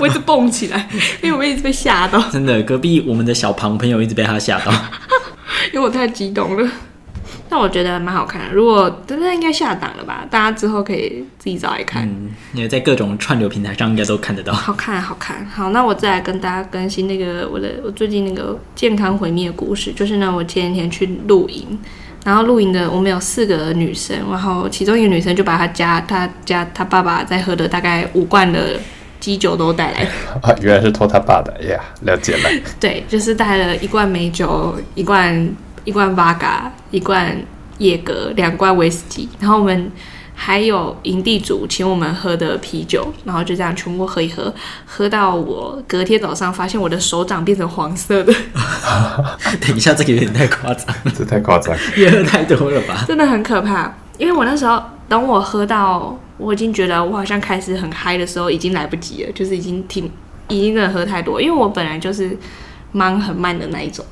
[0.00, 0.88] 我一直蹦起来，
[1.22, 2.20] 因为我一直被吓到。
[2.30, 4.72] 真的，隔壁我们的小庞朋友一直被他吓到，
[5.72, 6.68] 因为我太激动了。
[7.54, 10.26] 但我觉得蛮好看的，如果真的应该下档了吧？
[10.28, 12.02] 大家之后可以自己找来看。
[12.02, 14.52] 嗯，因为在各种串流平台上应该都看得到。
[14.52, 15.46] 好看，好看。
[15.46, 19.92] 好，那我再来跟大家更新那个我的我最近那个健康毁灭的故事。
[19.92, 21.78] 就是呢，我前几天去露营，
[22.24, 28.80] 然后露营的我们有四个女生，然后其中一个女生就把她家她家她爸爸在喝的大概五罐的
[29.20, 30.00] 基酒都带来。
[30.42, 32.50] 啊，原来是托他爸的呀，yeah, 了解了。
[32.80, 35.54] 对，就是带了一罐美酒，一罐。
[35.84, 37.36] 一罐八嘎，一罐
[37.78, 39.90] 野格，两罐威士忌，然后我们
[40.34, 44.52] 还有营地主请我们喝的啤酒，然后就这样全部喝一喝，
[44.84, 48.34] 喝到我隔天早上发现我的手掌变成黄色的。
[49.60, 53.04] 等一下，这个有点太夸张，这太夸张， 也喝太多了吧？
[53.06, 60.10] 真的很可怕，因为我那时候等我喝到我已经觉得我好像开始很嗨的时候，已经来不及了，就是已经挺
[60.48, 62.36] 已经真的喝太多，因为我本来就是
[62.90, 64.04] 忙很慢的那一种。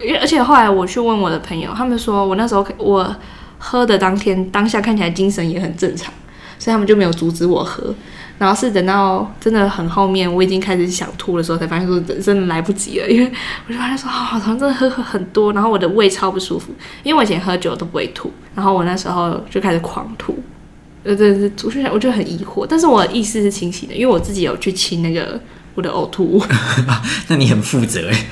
[0.00, 3.14] 因为而且后来我去问我的朋友，他们说我那时候我
[3.58, 6.12] 喝的当天当下看起来精神也很正常，
[6.58, 7.94] 所以他们就没有阻止我喝。
[8.38, 13.08] 然后是等到真的很后面，我已经开始想吐的时候，才发现说真的来不及了。
[13.08, 13.32] 因为
[13.66, 16.70] 我就发现说，好像真的喝喝很多，然后我的胃超不舒服。
[17.02, 20.38] 因为我以前喝酒都不会吐，然后我那时候就开始狂吐，
[21.04, 22.66] 呃，真的是出来，我就很疑惑。
[22.68, 25.40] 但是我的意识是清醒的，因为我自己有去清那个。
[25.76, 26.42] 我的呕吐物，
[27.28, 28.26] 那你很负责哎。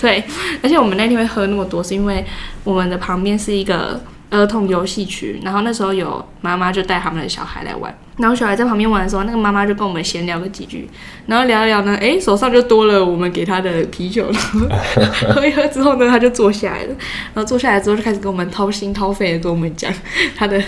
[0.00, 0.22] 对，
[0.62, 2.24] 而且我们那天会喝那么多，是因为
[2.62, 4.00] 我们的旁边是一个
[4.32, 10.88] 儿童游戏区，然后那时候有妈妈就带他们的小孩来玩，然后小孩在旁边玩的时候，那个妈妈就跟我们闲聊个几句，
[11.26, 16.94] 然后聊一聊呢，哎，手上就多了我们给他的啤酒，然后喝一喝之后呢，他就坐下来了，
[17.34, 19.92] 然后坐下来之后就开始跟我们掏心掏肺的跟我们讲
[20.34, 20.60] 他的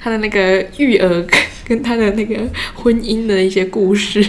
[0.00, 1.26] 他的那个育儿。
[1.68, 2.36] 跟他的那个
[2.76, 4.24] 婚姻的一些故事。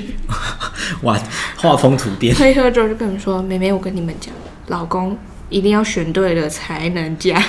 [1.04, 1.16] 哇，
[1.56, 2.34] 画风突变。
[2.36, 4.34] 喝一喝之后就跟我们说：“妹妹，我跟你们讲，
[4.70, 5.16] 老公
[5.50, 7.42] 一定要选对了才能嫁，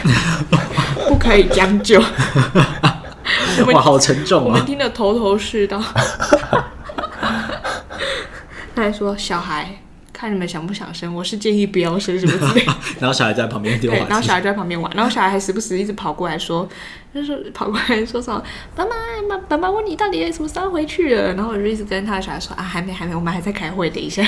[1.09, 2.01] 不可以将就。
[3.73, 4.45] ”哇，好沉重啊！
[4.47, 5.83] 我们听得头头是道。
[8.75, 9.79] 他还说：“小孩。”
[10.19, 12.67] 看你们想不想生，我是建议不要生什么之类。
[12.99, 16.69] 然后小孩在旁边丢，对，然后小孩就在旁边玩，然后小孩还时不时一直跑过来说，
[17.15, 18.43] 就是跑过来说什么，
[18.77, 18.91] 妈妈
[19.29, 21.35] 妈，爸爸问你到底什么时候回去了？
[21.35, 24.25] 然后我就一直跟他的小孩说啊，还没还没，我们还在开会，等一下，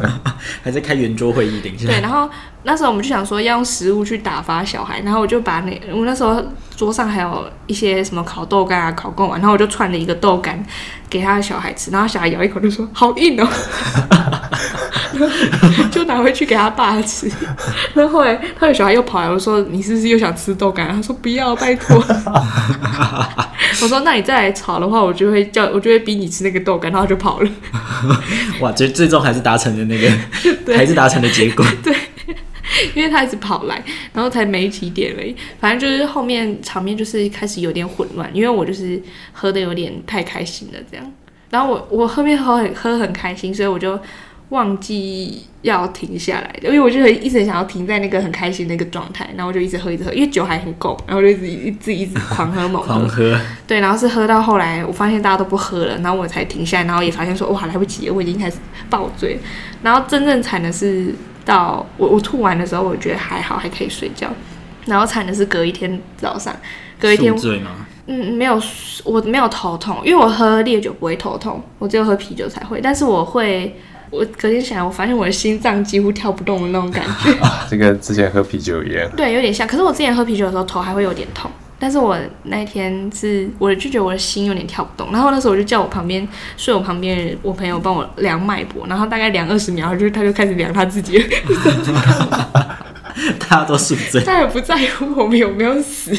[0.64, 1.86] 还在开圆桌会议，等一下。
[1.86, 2.30] 对，然后
[2.62, 6.42] 那时候我们就想说要用食物去打发小孩，然后我就把那我那时候
[6.74, 10.64] 桌上还有一些什么烤豆干啊、烤贡丸，然后我就串了一个豆干
[11.10, 13.46] 给他的小孩吃，然后小孩咬一口就说好硬哦。
[15.90, 17.30] 就拿回去给他爸吃，
[17.94, 21.96] 那后后来他的小孩又跑来，我说：“你是不是又想吃豆干？”他说：“不要，拜托。”
[23.82, 27.50] 我说：“那你再来吵的话，我就会叫，我就会逼你吃那个豆干。”然后就跑了。
[28.60, 30.10] 哇，最最终还是达成了那个，
[30.64, 31.62] 对还是达成的结果。
[31.82, 31.94] 对，
[32.94, 33.82] 因为他一直跑来，
[34.14, 35.36] 然后才没几点而已。
[35.60, 38.98] 反正就是后面场面就是开始有点混乱，因为我就是
[39.32, 41.12] 喝的有点太开心了，这样。
[41.50, 43.98] 然后我我后面喝很喝很开心，所以我就。
[44.50, 59.40] 忘记要停下来，因为我就一直想要停在那个很开心的那个状态，然后我就一直喝，一直喝，因为酒还很够，然后就一直一直一直狂喝 猛喝，狂喝，对，然后是喝到后来，我发现大家都不喝了，然后我才停下来，然后也发现说哇来不及了，我已经开始爆醉，
[59.82, 61.12] 然后真正惨的是
[61.44, 64.28] 到我我吐完的时候，我觉得还好，还可以睡觉，
[64.84, 66.54] 然后惨的是隔一天早上，
[67.00, 67.70] 隔一天醉吗？
[68.06, 68.62] 嗯，没有，
[69.02, 73.74] 我没有头痛，因为我喝烈酒不会头痛，我只有喝啤酒才会，但是我会。
[74.10, 79.10] 我隔天起来，我发现我的心脏几乎跳不动的那种感觉， 啊，这跟之前喝啤酒一样。
[79.16, 79.66] 对，有点像。
[79.66, 85.12] 可是我之前喝啤酒的时候头还会有点痛，但是我那天是，我就觉得我的心有点跳不动。
[85.12, 91.22] 然后那时候我就叫我旁边睡我旁边我朋友帮我量脉搏，然后大概量二十秒，就他就开始量他自己。
[93.38, 96.12] 大家都是醉，他也不在乎我们有没有死。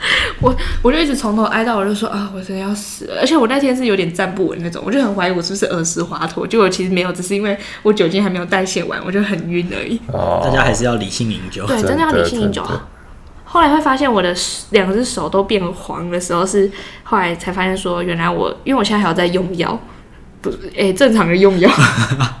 [0.40, 3.18] 我我就一直从头挨到，我就说啊，我真的要死了！
[3.20, 10.00] 而且我那天是有点站不稳那种，我就很怀疑我是不是耳石滑脱，结果其实没有，只是因为我酒精还没有代谢完，我就很晕而已。
[10.12, 12.62] 哦，大家还是要理性饮酒，对，真的要理性饮酒。
[13.44, 14.34] 后来会发现我的
[14.70, 16.70] 两只手都变黄的时候，是
[17.02, 19.80] 后来才发现说，原来我因为我现在还要在用药，
[20.42, 21.70] 不，诶、欸，正常的用药，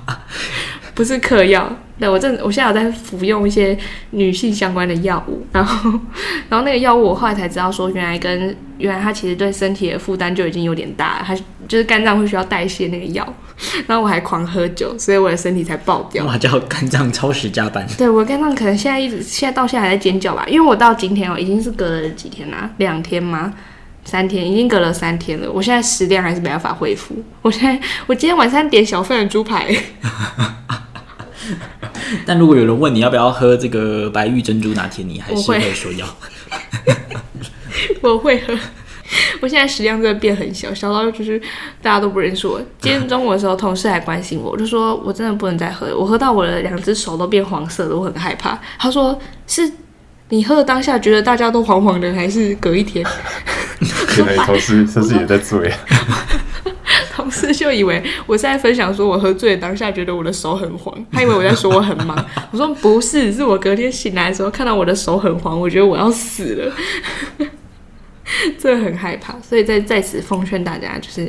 [0.94, 1.70] 不是嗑药。
[1.98, 3.76] 对，我正我现在有在服用一些
[4.10, 5.90] 女性相关的药物，然后，
[6.48, 11.34] 然后那个药物我后来才知道说，原来跟原来它其实对身体的负担就已经有点大了，它
[11.66, 13.34] 就是肝脏会需要代谢那个药，
[13.88, 16.24] 然后我还狂喝酒，所以我的身体才爆掉。
[16.24, 17.84] 哇，叫肝脏超时加班。
[17.98, 23.52] 对，我肝脏可能现在一直现在到现在还在尖叫吧，因为我到今天哦，已经是隔了几天啦，两天吗？
[24.04, 27.14] 三天，已经隔了三天了，我现在食量还是没办法恢复。
[27.42, 29.66] 我现在我今天晚上点小份的猪排。
[32.26, 36.06] 但如果有人问你要不要喝这个白玉珍珠拿铁，你还是会说要。
[38.02, 38.56] 我会喝。
[39.40, 41.40] 我现在食量真的变很小，小到就是
[41.80, 42.60] 大家都不认识我。
[42.78, 48.60] 今天中午的时候，同事还关心我，我就说我真的不能再喝了，我喝到我的两只手都变黄色了，我很害怕。
[48.78, 49.72] 他说是
[50.28, 53.02] 你喝的当下觉得大家都黄黄的，还是隔一天？
[54.18, 55.72] 原来同事同事也在醉。
[57.22, 62.16] 同事就以为我在分享，说我喝醉的当下觉得我的手很黄，他以为我在说我很忙。
[62.52, 66.72] 我说不是，是我隔天醒来的时候看到我的手很黄，我觉得我要死了，
[68.56, 69.34] 真的很害怕。
[69.42, 71.28] 所以在在此奉劝大家，就是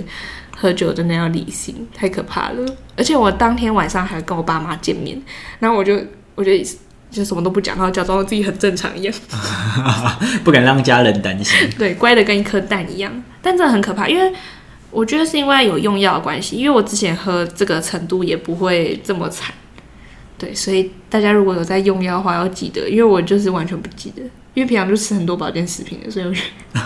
[0.55, 2.75] 喝酒真的要理性，太可怕了。
[2.95, 5.19] 而且我当天晚上还跟我爸妈见面，
[5.57, 5.99] 然后我就
[6.35, 6.51] 我就
[7.09, 9.13] 就什么都不讲，然后假装自己很正常一样，
[10.43, 11.67] 不敢让家人担心。
[11.79, 14.31] 对，乖的跟一颗蛋一样，但真的很可怕，因为。
[14.91, 19.53] 我觉得是因为有用药的关系，因为我之前喝这个程度也不会这么惨，
[20.37, 24.23] 对，所以大家如果有在用药的话，要记得，因为我就是完全不记得，
[24.55, 26.41] 因为平常就吃很多保健食品的，所以我觉
[26.73, 26.81] 得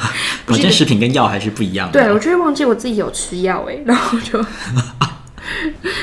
[0.46, 2.02] 保健食品跟药还是不一样的。
[2.02, 4.46] 对，我就会忘记我自己有吃药哎，然后就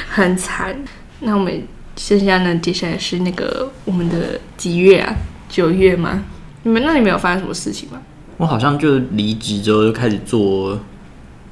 [0.09, 0.83] 很惨。
[1.21, 1.63] 那我们
[1.97, 2.57] 剩下呢？
[2.57, 5.15] 接下来是那个我们的几月啊？
[5.51, 6.25] 九月吗？
[6.63, 8.01] 你们那里没有发生什么事情吗？
[8.39, 10.81] 我好像就离职之后就开始做。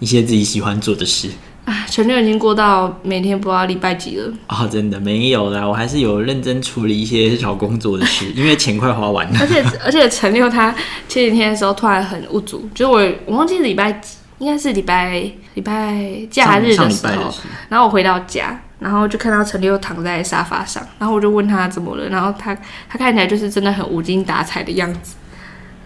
[0.01, 1.29] 一些自己喜欢做的事
[1.65, 4.69] 啊，陈六已经过到每天不知道礼拜几了啊、哦！
[4.69, 9.39] 真的没有啦，我还是有认真处理一些找工作的事， 因为钱快花完了。
[9.41, 10.75] 而且而且陈六他
[11.09, 17.35] 前几天的时候突然很无助，就是我我忘记是礼拜几，应该是礼拜礼拜假日的时候，
[17.69, 22.55] 然后我回到家，然后就看到陈六躺在沙发上，然后我就问他怎么了，然后他
[22.89, 25.17] 他看起来就是真的很无精打采的样子，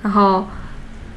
[0.03, 0.47] 然后。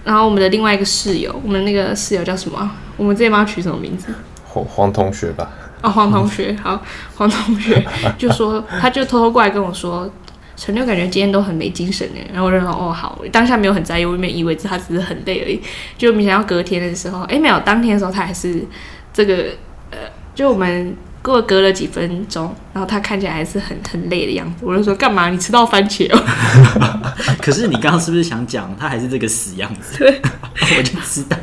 [0.04, 2.72] 然后我们的另外一个室友，我们那个室友叫什么？
[2.98, 4.08] 我们这边帮他取什么名字？
[4.46, 5.50] 黄黄同学吧。
[5.82, 6.82] 哦，黄同学， 好，
[7.16, 7.86] 黄同学
[8.18, 10.10] 就说，他就偷偷过来跟我说，
[10.56, 12.26] 陈六感觉今天都很没精神哎。
[12.32, 15.62] 然后我就说，哦，好，当下没有很在意，我也没以为他只是很累而已。
[15.98, 18.66] 就没想到隔天的时候，哎，没有，当天的时候他还是
[19.14, 19.46] 这个，
[19.92, 19.98] 呃，
[20.34, 20.96] 就我们。
[21.26, 24.64] 过隔了几分钟，然后他看起来还是很很累的样子。
[24.64, 25.28] 我就说：“干嘛？
[25.28, 26.24] 你吃到番茄哦？”
[27.42, 29.98] 可是你刚刚是不是想讲他还是这个死样子？
[29.98, 30.22] 对，
[30.78, 31.36] 我就知道。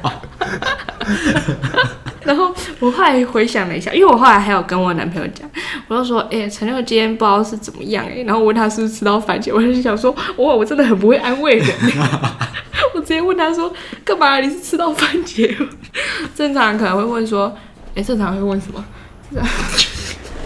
[2.25, 5.49] 然后我后来回想了一下，因为我后来还有跟我男朋友讲，
[5.89, 11.67] 我就说：“哎、欸，陈六今天不知道是怎么样哎、欸。”然后我问他是不是吃到番茄，我就想说：“哇，我真的很不会安慰人。”
[12.95, 13.73] 我直接问他说
[14.05, 14.39] ：“干嘛？
[14.39, 15.53] 你是吃到番茄？”
[16.35, 17.53] 正常人可能会问说
[17.95, 18.85] ：“哎、欸，正常人会问什么？”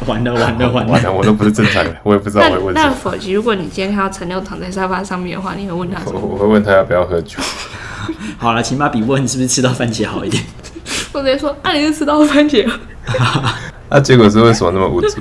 [0.07, 0.93] 完了完了完了！
[0.93, 2.89] 完了，我都不是正常人，我也不知道我会问什么。
[2.89, 6.21] 那否极，如果你今天看到陈六躺在沙发上面的话，你会问他什么？
[6.21, 7.39] 我，我会问他要不要喝酒。
[8.39, 10.43] 好了，起码比问是不是吃到番茄好一点。
[11.13, 12.69] 我直接说，那、啊、你是吃到番茄？
[13.89, 15.21] 那 结果是为什么那么无助？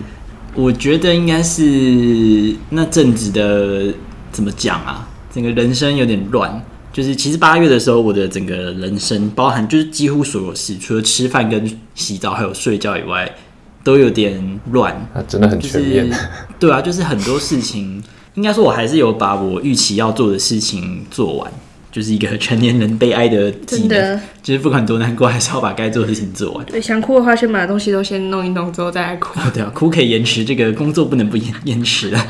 [0.54, 3.94] 我觉得应该是那阵子的
[4.32, 5.08] 怎么讲啊？
[5.34, 6.64] 整个人生有点乱。
[6.94, 13.30] 就是其实八月的时候，我的整个人生，包含就是几乎所有事，除了吃饭跟洗澡还有睡觉以外，
[13.84, 14.94] 都有点乱。
[15.14, 16.08] 啊，真的很全面。
[16.10, 16.22] 就是、
[16.58, 18.02] 对啊，就是很多事情，
[18.36, 21.52] 应该说我还是有把我预期要做的事情做完，
[21.96, 23.88] 就是一个 成年人悲哀的技能。
[23.88, 26.66] 真的，就是不管多难过，还是要把该做的事情做完。
[26.66, 29.40] 对，想哭的话，先把东西都先弄一弄，之后再来哭。
[29.54, 32.28] 对啊，哭可以延迟，这个工作不能不延延迟啊。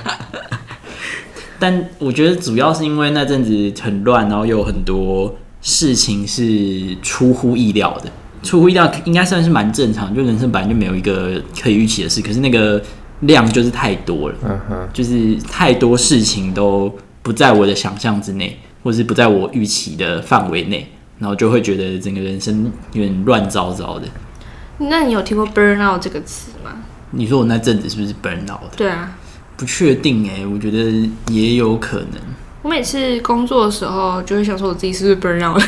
[1.58, 8.12] 但我觉得主要是因为那阵子很乱，然后有很多事情是出乎意料的。
[8.43, 12.80] 出乎意料应该算是蛮正常，就人生本来就没有一个可以预期的事，可是那个
[13.21, 24.07] 量就是太多了，嗯哼，就是太多事情都不在我的想象之内，或是不在我预期的范围内，然后就会觉得整个人生有点乱糟糟的。
[24.77, 26.71] 那你有听过 burnout 这个词吗？
[27.09, 28.69] 你说我那阵子是不是 burnout 的？
[28.77, 29.17] 对啊。
[29.57, 32.21] 不确定哎、欸，我觉得也有可能。
[32.61, 35.67] 我每次工作的时候，就会想说我自己是不是 burn out 了？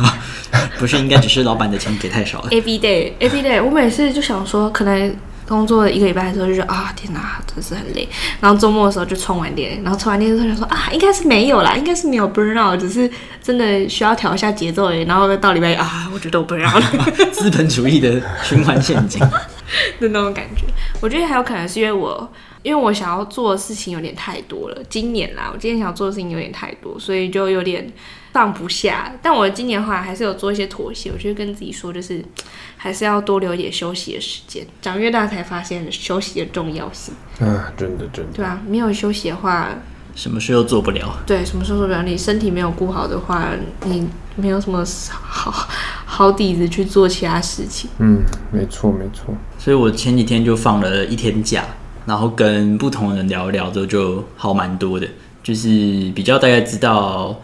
[0.78, 2.48] 不是，应该只是老板的钱给太少了。
[2.50, 5.14] Every day, every day，我每次就想说，可能
[5.46, 8.08] 工作了一个礼拜的时候，就觉得啊，天哪，真是很累。
[8.40, 13.10] 然后周末的时候就充完电，然后充完电之后想说啊，应该是没有啦，应该是没有 burn out，只是
[13.42, 15.02] 真的需要调一下节奏而已。
[15.02, 17.12] 然后到礼拜啊，我觉得我 burn out 了。
[17.32, 19.20] 资本主义的循环陷阱
[20.00, 20.64] 的那种感觉。
[21.00, 22.30] 我觉得还有可能是因为我。
[22.62, 27.88] 因为我想要做的事情有点太多了，今年啦，我今年想要做的事情有点太多，所以就有点
[28.36, 29.10] 放不下。
[29.22, 32.22] 但我今年后来还是有做一些妥协，我就跟自己说，就是
[32.76, 34.62] 还是要多留一点休息的时间。
[34.82, 37.14] 长越大才发现休息的重要性。
[37.40, 38.32] 啊，真的真的。
[38.34, 39.70] 对啊，没有休息的话，
[40.14, 41.18] 什么事都做不了。
[41.26, 42.02] 对，什么事都做不了。
[42.02, 43.48] 你身体没有顾好的话，
[43.84, 45.66] 你没有什么好
[46.04, 47.88] 好底子去做其他事情。
[48.00, 48.18] 嗯，
[48.52, 49.34] 没错没错。
[49.58, 51.64] 所以我前几天就放了一天假。
[52.04, 55.08] 然后跟不同的人聊一聊之后，就好蛮多的，
[55.42, 55.68] 就是
[56.14, 57.36] 比较大概知道，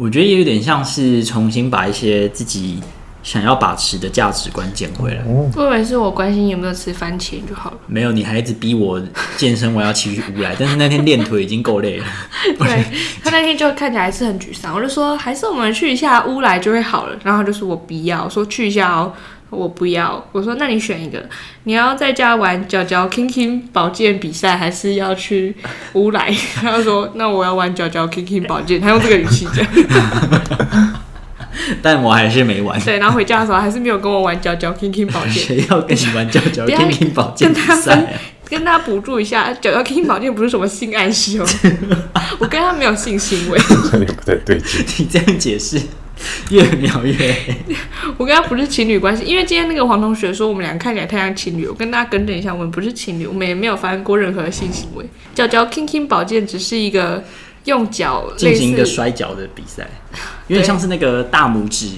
[0.00, 2.80] 我觉得也有点像是重新把一些自己
[3.22, 5.22] 想要把持的价值观捡回来。
[5.26, 7.76] 我以为是我关心有没有吃番茄就好了。
[7.86, 8.98] 没有，你还一直逼我
[9.36, 12.04] 健身，我要骑去乌来，但是那天练腿已经够累了。
[12.58, 12.82] 对，
[13.22, 17.18] 他那天就看起来是很沮丧，我就说还是我们去一下乌来就会好了。
[17.22, 19.12] 然后他就说我不要，说去一下哦。
[19.50, 21.22] 我不要，我说那你选一个，
[21.64, 25.54] 你要在家玩脚脚 King King 宝剑比赛，还是要去
[25.94, 26.32] 乌来？
[26.54, 29.66] 他说那我要玩脚脚 King King 宝剑，他用这个语气讲，
[31.82, 32.80] 但我还是没玩。
[32.80, 35.32] 对，然后回家的时候还是没有跟我玩脚脚 King King 宝剑。
[35.32, 37.96] 谁要跟你玩脚脚 King King 宝剑比赛？
[37.96, 38.06] 跟他
[38.50, 41.46] 跟他补助一下，脚脚 King 宝剑不是什么性暗示哦，
[42.38, 43.58] 我跟他没有性行为。
[43.98, 45.80] 你不太对劲，你这样解释。
[46.50, 47.54] 越描越黑。
[48.18, 51.66] 我跟他不是情侣关系，因为今天那个黄同学说我们俩看起来太像情侣。
[51.66, 55.04] 我跟大家更正一下，我们不是情侣，我们也没有发生过任何的性行为。
[55.34, 57.22] 脚脚 King King 宝剑只是一个
[57.64, 59.88] 用脚进行一个摔跤的比赛，
[60.48, 61.88] 有点像是那个大拇指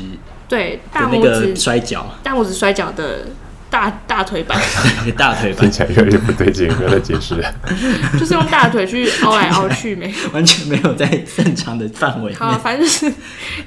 [0.48, 3.26] 对大拇指摔跤，大拇指摔跤的。
[3.72, 4.60] 大大腿板，
[5.16, 7.54] 大腿板听起来有点不对劲，不要再解释了。
[8.20, 12.34] 就是用大腿去凹来凹去，没完全没有在正常的范围。
[12.34, 13.10] 好，反正是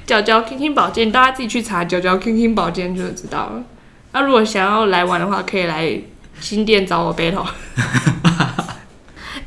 [0.06, 3.64] 脚脚 King King 宝剑，大家自己去查脚脚 King King 宝剑就知道了。
[4.12, 6.00] 那如果想要来玩的话，可以来
[6.38, 7.44] 新店找我 battle。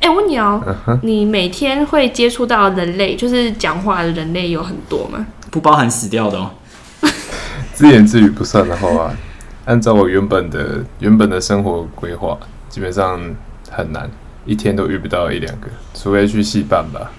[0.00, 0.98] 欸，我问你哦、喔，uh huh.
[1.02, 5.26] 你每天会接触到人类，就是讲话的人类有很多吗？
[5.50, 6.50] 不包含死掉的哦。
[7.72, 9.10] 自言自语不算的话。
[9.70, 12.36] 按照我原本的原本的生活规划，
[12.68, 13.20] 基本上
[13.70, 14.10] 很难，
[14.44, 17.12] 一天都遇不到一两个，除非去戏班吧。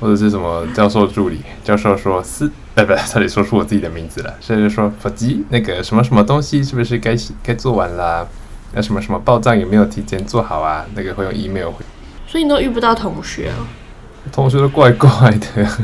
[0.00, 8.26] 或者是什么教授助理，教授说是， 哎不，差点说出我自己的名字了，所以就说否极那个什么什么东西是不是该该做完啦？
[8.72, 10.86] 那什么什么报账有没有提前做好啊？
[10.94, 11.84] 那个会用 email 回。
[12.26, 13.52] 所以你都遇不到同学？
[14.32, 15.46] 同学都怪怪的。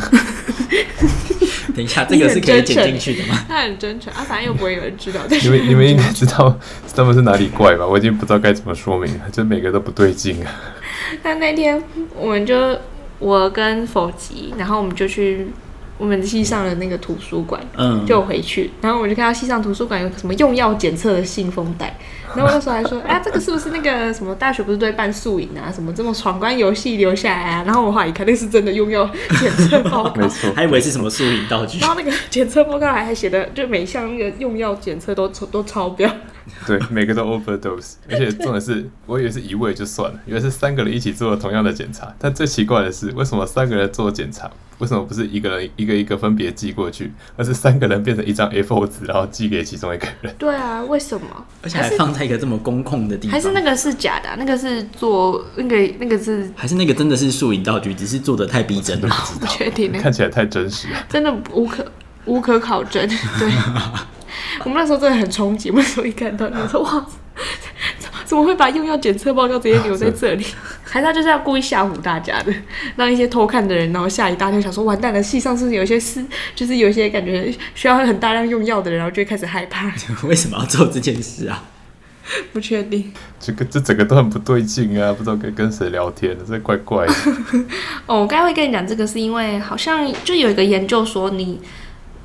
[1.75, 3.37] 等一下，这个是可以剪进去的吗？
[3.49, 5.21] 他很真诚啊，反正又不会有人知道。
[5.29, 6.57] 你们你们应该知道
[6.95, 7.85] 他们是哪里怪吧？
[7.85, 10.53] 我已经不知道该怎么说明了，就每个都不对劲啊。
[11.25, 11.83] 那那天
[12.15, 12.79] 我们就
[13.19, 15.49] 我跟否极，然后我们就去
[15.97, 21.97] 我们系上的那个图书馆，嗯，就回去，然后我就看到系上图书馆有什么用药检测的信封袋。
[22.35, 25.71] 然后那时候还说，啊，这个是不是那个什么大学不是都会办宿营啊？
[25.73, 27.63] 什么这么闯关游戏留下来啊？
[27.65, 31.79] 然后我后来一看，那是真的用药检测报告， 没错，还以为是什么宿营道具。
[31.79, 36.11] 然后那个检测报告还还写的，就每项那个用药检测都都超标。
[36.67, 42.15] 对，每个都 overdose， 而且重点是，我以为是一位就算了，原来是三个人一起做了同样的检查。
[42.19, 50.35] 但最奇怪的是，为什么三个人做检查，为什么不是一个人一个一个分别寄过去，而是三个人变成一张 A4 纸，然后寄给其中一个人？
[50.39, 51.27] 对啊，为什么？
[51.63, 53.33] 而且还放在一个这么公共的地方？
[53.33, 54.37] 还是那个是假的啊？
[54.39, 56.51] 那个是做那个那个是？
[56.55, 59.09] 还是那个真的是摄影道具，只是做的太逼真了？
[59.41, 61.87] 不确定，看起来太真实了，真的无可
[62.27, 63.09] 无可考证。
[63.39, 63.51] 对。
[64.65, 67.07] 我们那时候真的很憧憬，那时候一看到，你说哇，
[68.25, 70.45] 怎么会把用药检测报告直接留在这里？
[70.85, 72.55] 还是他就是要故意吓唬大家的，
[72.97, 76.25] 让一些偷看的人，然后吓一大跳，想说完蛋了，戏上是有一些事，
[76.55, 79.93] 就是有一些感觉需要很大量用药的人，然后就会开始害怕。
[80.27, 81.65] 为什么要做这件事啊？
[82.53, 83.13] 不确定。
[83.41, 87.13] 这个这整个都很不对劲啊，不知道该跟谁聊天，这怪怪的。
[88.07, 91.61] 哦，我刚才会跟你讲这个，是因为好像就有一个研究说你。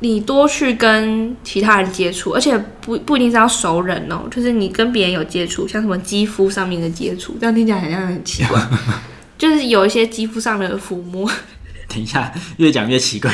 [0.02, 8.62] 你多去跟其他人接触，而且不不一定是要熟人哦，就是你跟别人有接触，像什么肌肤上面的接触，这样听起来好像很奇怪，
[9.38, 11.30] 就是有一些肌肤上的抚摸。
[11.90, 13.30] 等一下，越讲越奇怪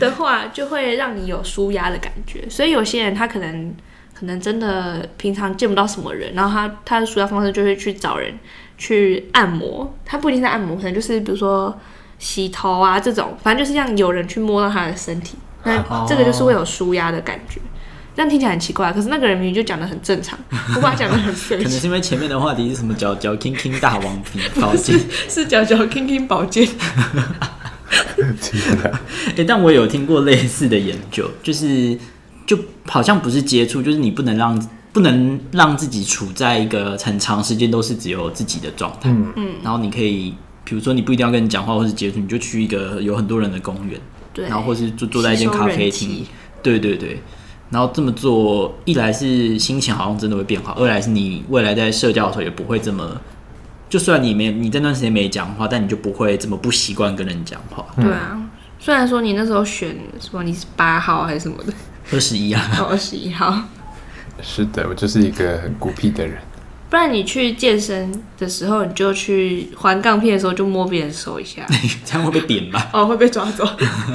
[0.00, 2.44] 的话，就会让你有舒压的感觉。
[2.48, 3.74] 所以有些人他可能
[4.12, 8.36] 可能真的平常见不到什么人，然后他他的舒压方式就会去找人
[8.76, 11.78] 去按摩，他不一定是按摩，可能就是比如说
[12.18, 15.36] 洗头啊这种，反正就是让有人去摸到他的身体。
[15.68, 17.60] 那这个就是会有舒压的感觉，
[18.16, 18.92] 这样听起来很奇怪。
[18.92, 20.38] 可是那个人明明就讲的很正常，
[20.74, 21.58] 我把他讲的很随。
[21.58, 24.98] 可能是因为前面的话题是什么“脚脚 king king 大王皮保健”，
[25.28, 26.66] 是“脚脚 king king 保健”。
[28.40, 29.00] 天哪！
[29.36, 31.96] 哎，但我有听过类似的研究，就是
[32.46, 39.08] 就好像不是接触，就是你不能让不能让自己处在一个很长时间都是只有自己的状态。
[39.10, 39.54] 嗯嗯。
[39.62, 43.98] 然后你可以，比如说你不一定要跟人讲话或是接触，你就去一个有很多人的公园。
[44.42, 46.24] 然后或是坐坐在一间咖啡厅，
[46.62, 47.20] 对对对，
[47.70, 53.20] 然后这么做，一来是心情好像真的会变好，二来是你未来在社交的时候也不会这么，
[53.88, 57.86] 就算你没你这段时间没讲话，但你就不会这么不习惯跟人讲话。
[57.96, 58.38] 对啊，
[58.78, 61.72] 虽然说你那时候选什么你是八号还是什么的，
[62.12, 63.62] 二十一啊，二十一号，
[64.42, 66.38] 是的，我就是一个很孤僻的人。
[66.90, 71.62] 不然你去健身的时候，你就去还杠片的时候就摸别人手一下，
[72.04, 72.88] 这样会被点吧？
[72.94, 73.66] 哦，会被抓走。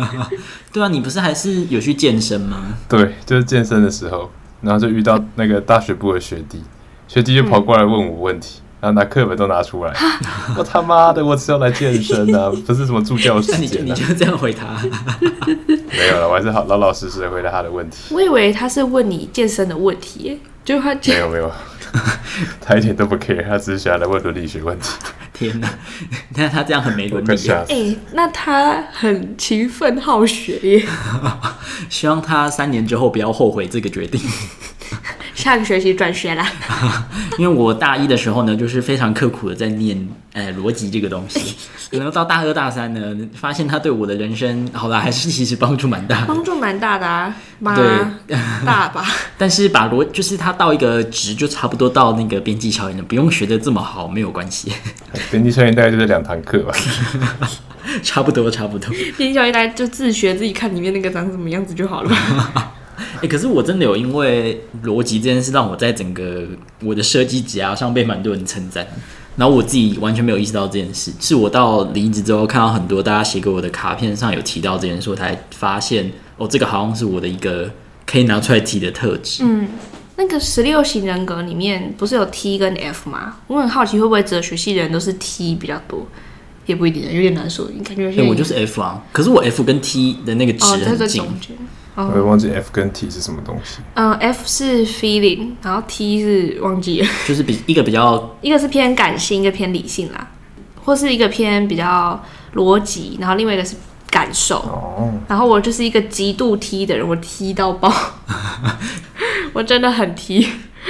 [0.74, 2.76] 对啊，你不是还是有去健身吗？
[2.89, 6.63] 对，就是健身的时候，然后就遇到那个大学部的学弟，
[7.07, 9.93] 学弟就跑过来问我问题，嗯、然后拿课本都拿出来。
[10.57, 13.59] 我他妈的，我只要来健身啊，不是什么助教时间、啊。
[13.61, 14.82] 你就你就这样回答？
[15.95, 18.15] 没有了，我还是好老老实实的回答他的问题。
[18.15, 21.51] 我以为他是问你健身的问题，就他没有没有。
[22.59, 24.89] 他一点都不 care，他只是想来问伦理学问题。
[25.32, 25.70] 天哪，
[26.30, 27.49] 你看他这样很没伦理。
[27.49, 30.84] 哎、欸，那他很勤奋好学耶。
[31.89, 34.20] 希望他三年之后不要后悔这个决定。
[35.33, 36.47] 下个学期转学啦。
[37.39, 41.55] 因为我大一的时候呢，就是非常刻苦的在念呃逻辑这个东西，
[41.89, 46.27] 然后到大二大三呢，发现他对我的人生，好啦，还是其实帮助蛮大的。
[46.27, 47.35] 帮助蛮大的啊，
[47.75, 49.05] 对，大吧。
[49.37, 54.71] 但是把逻就是他到一个值，就差不多到那个边际效应了，不用学的这么好，没有关系。
[55.31, 56.73] 边际效应大概就是两堂课吧。
[58.01, 58.89] 差不多，差不多。
[59.17, 62.15] 边际效应大概就自学，自己看里面那个长什么样子就好了。
[62.97, 66.43] 哎、 欸，可是我真的有因为逻辑这件事，让我在整个
[66.81, 68.87] 我的设计职涯上被蛮多人称赞，
[69.35, 77.71] 然后我自己完全没有意识到这件事，是我到离职之后看到很多大家写给我的卡片上有提到这件事，我才发现哦，这个好像是我的一个
[78.05, 79.43] 可以拿出来提的特质。
[79.43, 79.67] 嗯，
[80.17, 83.37] 那个十六型人格里面不是有 T 跟 F 吗？
[83.47, 86.05] 我很好奇会不会哲学系的人都是 T 比较多，
[86.67, 87.67] 也不一定，有点难说。
[87.75, 88.11] 你感觉？
[88.11, 91.21] 对，我就是 F 啊，可是我 F 跟 T 的那个值很近。
[91.21, 91.25] 哦
[91.95, 93.79] 我也忘记 F 跟 T 是什么东西。
[93.93, 100.27] 嗯、呃、F 是 feeling，然后 T 是忘记了，就是比一个比较， 一个是偏感性，一个偏理性啦。
[100.85, 102.21] 或是一个偏比较
[102.55, 103.73] 逻辑，然后另外一个是
[104.11, 104.57] 感受。
[104.57, 107.89] 哦，然后我就是一个极度 T 的人，我 T 到爆，
[109.53, 110.45] 我真的很 T，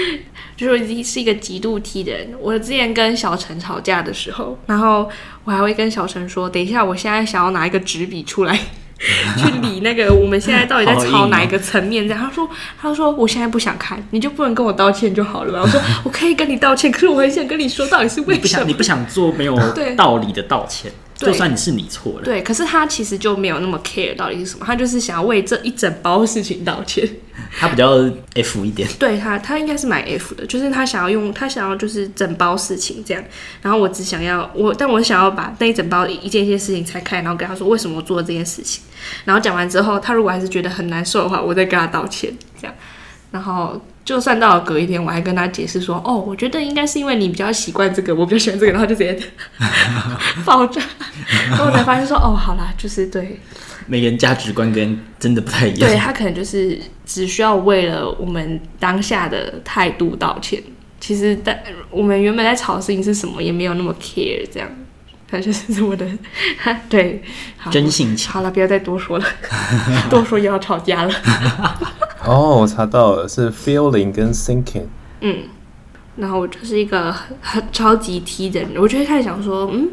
[0.58, 2.30] 就是我已经是一个极度 T 的人。
[2.40, 5.08] 我之前跟小陈吵架的时候，然后
[5.44, 8.60] 我还会跟小陈说：“等一下，我现在想要拿一个纸笔出来。”
[9.38, 12.08] 去理那个，我们现在到底在吵哪一个层面？
[12.08, 12.50] 这样，他说，
[12.82, 15.60] 他说，我现在不想看，你就不能跟我道歉就好了吧？
[15.64, 18.36] 我说， 我可以跟你道歉，可是我很想跟你说，到底是为什么？
[18.36, 19.58] 你不想，你不想做没有
[19.98, 22.22] 道理的道歉，就算你是你错了。
[22.24, 27.08] 对，可是他其实就没有那么 care 到底是什么，他就是想要为这一整包事情道歉。
[27.60, 33.24] 他比较 F 一点，对他，他应该是蛮 F 的，就是他想要用，他想要就是整包事情这样，
[33.62, 38.84] 然后我只想要我，但我想要把那一整包一件一件事情拆开，然后跟他说为什么我做了这件事情，
[39.26, 42.76] 然后讲完之后，他如果还是觉得很难受的话，我再跟他道歉这样，
[43.32, 49.18] 然后就算到了隔一天，我还跟他解释说，哦，我觉得应该是因为你比较习惯这个，我比较喜欢这个，然后就直接
[50.44, 50.82] 爆炸，
[51.50, 53.40] 然后我才发现说，哦，好啦，就是对。
[53.86, 55.90] 每个人价值观跟真的不太一样。
[55.90, 60.62] 对，他可能就是只需要为了我们当下的态度道歉。
[61.02, 64.48] 其实，但我们原本在吵的事情是什么，也没有那么 care。
[64.54, 64.70] 这样，
[65.30, 66.08] 他就是这么的，
[66.88, 67.22] 对，
[67.70, 68.32] 真性情。
[68.32, 69.26] 好了，不要再多说了，
[70.10, 71.14] 多说又要吵架了。
[72.26, 74.86] 哦，我查到了，是 feeling 跟 thinking。
[75.22, 75.44] 嗯，
[76.16, 79.90] 然后我就是一个很超级 T 的人，我就会开始想说，嗯，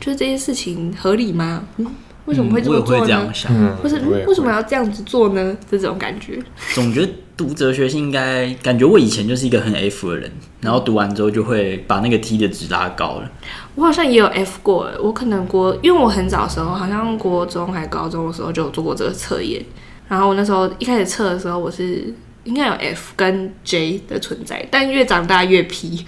[0.00, 1.64] 就是这些事情合理吗？
[1.78, 1.86] 嗯。
[2.24, 3.32] 为什么会这么做呢？
[3.50, 3.96] 嗯，不是
[4.28, 5.56] 为什么要这样子做呢？
[5.68, 6.38] 这种感觉，
[6.72, 10.30] 总觉得读哲学是应该感觉我以前就是一个很 F 的人，
[10.60, 13.28] 然后读完之后就会把那个 T 的值拉高了。
[13.74, 19.60] 我好像也有 F 过，我可能国，因为我很早的时候，好像国中还高中的时候就有做过这个测验。
[20.08, 22.12] 然后我那时候一开始测的时候，我是
[22.44, 26.04] 应该有 F 跟 J 的存在，但越长大越 P。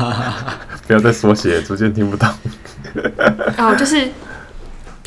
[0.86, 2.34] 不要再缩写，逐渐听不到。
[3.58, 4.08] 哦，就是。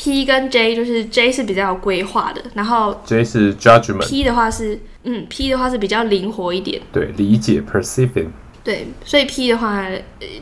[0.01, 4.07] P 跟 J 就是 J 是比较有规划的，然后 J 是 judgment。
[4.07, 6.81] P 的话是，嗯，P 的话是比较灵活一点。
[6.93, 8.29] 对，理解 perceiving。
[8.69, 9.83] 对，所以 P 的话，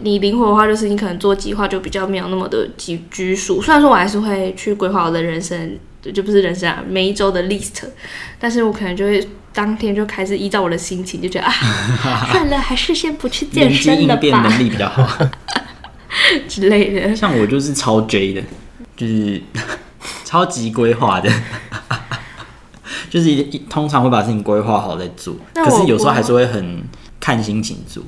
[0.01, 3.61] 你灵活的话，就是你可能做计划就比较没有那么的拘拘束。
[3.61, 5.79] 虽然说我还是会去规划我的人生，
[6.13, 7.85] 就不是人生啊，每一周的 list，
[8.37, 11.53] 但是我可能就会当天就开始依照我的心情，就觉得啊，
[12.29, 14.21] 算了，还是先不去健身了吧。
[14.21, 15.07] 应变能力比较好
[16.49, 17.15] 之类的。
[17.15, 18.43] 像我就是超 J 的。
[18.97, 19.41] 就是
[20.25, 21.31] 超级规划的，
[23.09, 26.83] 就是一通常会把事情规划好再做，可是有时候还是会很
[27.19, 28.03] 看心情做。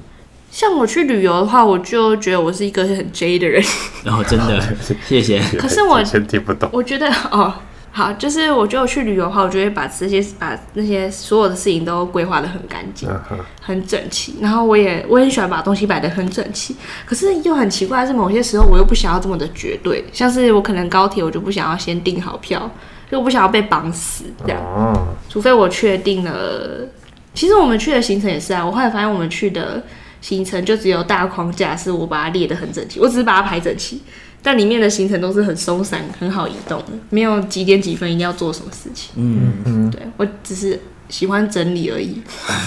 [0.59, 3.63] 像我去旅游的话，我就觉得我是一个很 J 的人。
[4.03, 4.61] 然后、哦、真的，
[5.07, 5.41] 谢谢。
[5.57, 6.69] 可是我真听不懂。
[6.73, 7.53] 我觉得哦。
[7.91, 13.15] 好，就是我觉得我去旅游的话，我就会把这些把那些所有的事情都规划的很干净、uh.
[13.61, 14.35] 很整齐。
[14.41, 16.75] 然后我也我很喜欢把东西摆的很整齐。
[17.05, 20.03] 可是又很奇怪的是，某些时候我又不想要这么的绝对。
[20.11, 22.69] 像是我可能高铁，我就不想要先订好票，
[23.09, 24.61] 就不想要被绑死这样。
[24.61, 24.99] Uh.
[25.29, 26.87] 除非我确定了。
[27.33, 28.63] 其实我们去的行程也是啊。
[28.63, 29.83] 我后来发现我们去的
[30.21, 34.01] 行程就只有大框架是我把它列得很整齐，我只是把它排整齐。
[34.41, 39.11] 但里面的行程都是很松散、很好移动的，没有几点几分一定要做什么事情。
[39.17, 42.21] 嗯嗯，对，我只是喜欢整理而已，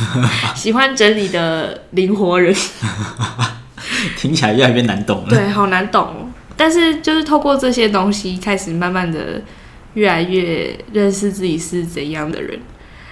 [0.55, 2.55] 喜欢整理的灵活人。
[4.18, 5.28] 听起来越来越难懂了。
[5.30, 6.30] 对，好难懂。
[6.57, 9.40] 但是就是透过这些东西，开始慢慢的
[9.94, 12.61] 越来越认识自己是怎样的人，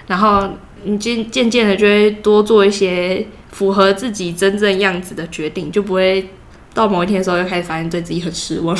[0.07, 0.51] 然后
[0.85, 6.28] 你渐渐渐的就会多做一些符合自己真正样子的决定，就不会。
[6.72, 8.76] 到某一天的时候，又开始发现对自己很失望，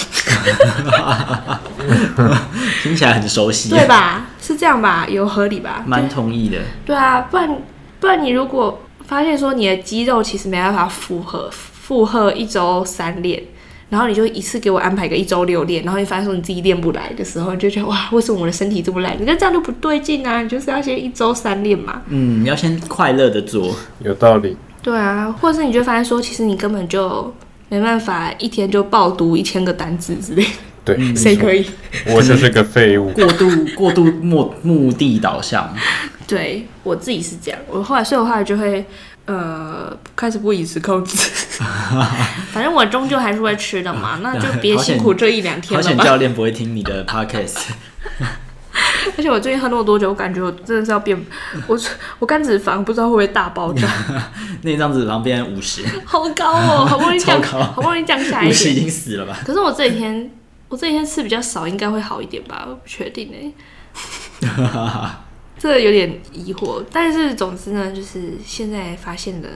[2.85, 4.29] 听起来很熟悉，对吧？
[4.41, 5.05] 是这样吧？
[5.11, 5.83] 有合理吧？
[5.85, 6.59] 蛮同意的。
[6.87, 7.61] 对啊，不然
[7.99, 13.43] 不然你如果发现说你的肌肉其实没办法负荷负荷一周三练，
[13.91, 19.15] 然后你就一次给我安排个一周六练，然后你发现说你自己练不来的时候，你就觉得哇，为什么我的身体这么烂？
[19.21, 20.41] 你看这样就不对劲啊！
[20.41, 22.01] 你就是要先一周三练嘛。
[22.09, 24.57] 嗯，你要先快乐的做，有道理。
[24.81, 27.35] 对啊，或者是你就发现说，其实你根本就。
[27.73, 30.51] 没办法，一天就爆读一千个单字之类的。
[30.85, 31.65] 对， 谁可以？
[32.09, 33.11] 我就是个废物。
[33.15, 35.73] 过度过度目目的导向。
[36.27, 38.85] 对，我自己是这样，我后来所以我后来就会
[39.31, 41.17] 呃开始不饮食控制。
[42.53, 45.83] 反正我终究还是会吃的嘛， 那就别辛苦这一两天了。
[45.83, 47.59] 好险教练不会听你的 podcast。
[49.17, 51.19] 而且我最近喝那么多酒，我感觉我真的是要变，
[51.67, 51.79] 我
[52.19, 53.87] 我肝脂肪不知道会不会大爆炸。
[54.63, 58.51] 那张脂肪变五十，好高哦，好不容易降，好不容易降下来一点。
[58.51, 59.37] 五十已经死了吧？
[59.45, 60.31] 可是我这几天，
[60.69, 62.65] 我这几天吃比较少，应该会好一点吧？
[62.69, 63.31] 我不确定
[64.43, 64.49] 哎，
[65.61, 66.83] 这个有点疑惑。
[66.91, 69.49] 但是总之呢，就是现在发现的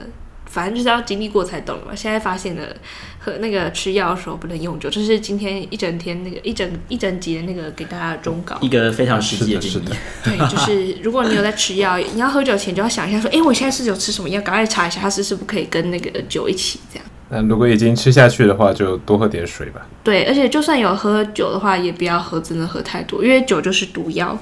[0.45, 1.93] 反正就是要经历过才懂嘛。
[1.93, 2.73] 现在发现的，
[3.19, 9.85] 和那个吃药的时候不能用酒，这、就是今天一整天那个一整一整集的那个给大家的忠告，一个非常实际的建议。
[10.23, 17.05] 对，就是如果你有在吃药，你要喝酒前就要想一下，说，哎、欸，我现在是有吃什么药，赶快查一下，它是是不可以跟那个酒一起这样。
[17.27, 19.85] 那如果已经吃下去的话，就多喝点水吧。
[20.03, 24.37] 对，而且就算有喝酒的话，也不要喝，真的喝太多，因为酒就是毒药。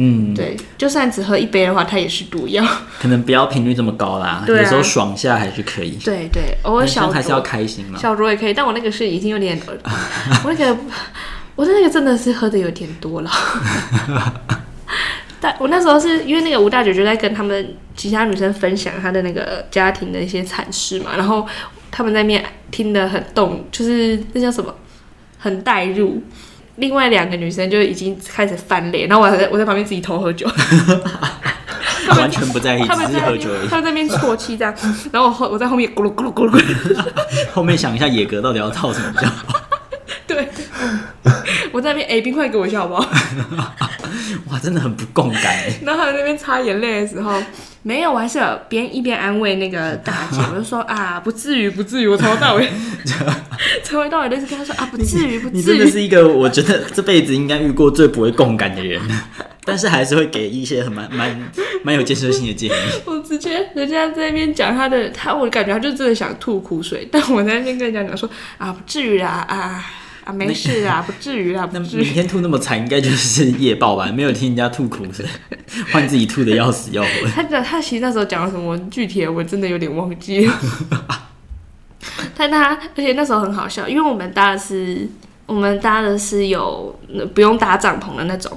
[0.00, 2.64] 嗯，对，就算只喝一杯的话，它也是毒药。
[3.00, 5.90] 可能不要频率这么高啦，对啊、有时候爽下还是可以。
[6.04, 7.98] 对对，偶尔小酌还是要开心嘛。
[7.98, 9.60] 小酌也可以，但我那个是已经有点，
[10.44, 10.76] 我那个
[11.56, 13.30] 我的那个真的是喝的有点多了。
[15.40, 21.46] 但我那时候是因为那个吴大姐就在跟他们其他女生分享她的那个家庭的一些惨事嘛，然后
[21.90, 24.74] 他们在那边听得很动，就是那叫什么，
[25.38, 26.22] 很带入。
[26.78, 30.48] 另外两个女生就已经开始翻脸，然后我在我在旁边自己偷喝酒，
[32.16, 33.68] 完全不在意，他们在喝酒而已。
[33.68, 34.74] 他们在那边啜泣这样，
[35.12, 37.04] 然后我后我在后面咕噜咕噜咕噜咕噜，
[37.52, 39.60] 后面想一下野格到底要套什么比较好？
[40.26, 40.48] 对，
[41.72, 43.10] 我在那边哎，冰块给我一下好不好？
[44.50, 45.56] 哇，真的很不共感。
[45.84, 47.42] 然后他在那边擦眼泪的时候，
[47.82, 52.68] 没有，我还是有边一边安慰那个大姐， 我就说啊，不至于，不至于，我从头到尾。
[53.82, 55.56] 从头到尾都是跟他说啊，不至于，不至于。
[55.58, 59.00] 你真的是一个我觉得这辈子应该遇过最不会共感的人，
[59.64, 61.50] 但是还是会给一些很蛮蛮
[61.82, 62.72] 蛮有建设性的建议。
[63.04, 68.28] 我直接人家在那边讲他的，他我感觉他就真的想吐苦水，但我在那边跟人家讲说
[68.58, 69.84] 啊，不至于啦啊
[70.28, 71.66] 啊，没事啊，不至于啦。
[71.72, 74.12] 那明天吐那么惨，应该就是夜报吧？
[74.12, 75.24] 没有听人家吐苦水，
[75.90, 77.08] 换自己吐的要死要活。
[77.34, 80.52] 他讲他其实那时候讲了什么具体的，我真的有点忘记了。
[82.36, 85.08] 但他，而且那时候很好笑，因为我们搭的是
[85.46, 86.94] 我们搭的是有
[87.34, 88.52] 不用搭帐篷的那种，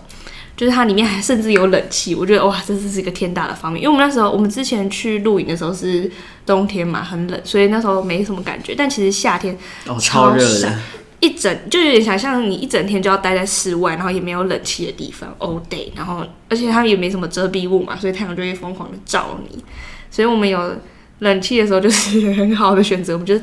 [0.58, 2.14] 就是它里面还甚至有冷气。
[2.14, 3.82] 我觉得哇，这是一个天大的方面。
[3.82, 6.12] 因为我们那时候我们之前去露营的时候是
[6.46, 8.76] 冬天嘛，很冷，所以那时候没什么感觉。
[8.76, 9.58] 但其实夏天
[10.02, 10.78] 超热的，
[11.22, 15.90] 一整就有点想像你一整天就要待在室外，然后也没有冷气的地方，all day。
[15.96, 19.64] 然后而且它也没什么遮蔽物嘛，所以太阳就会疯狂的照你。
[20.10, 20.76] 所以我们有。
[21.22, 23.40] 冷气的时候就是很好的选择，我们就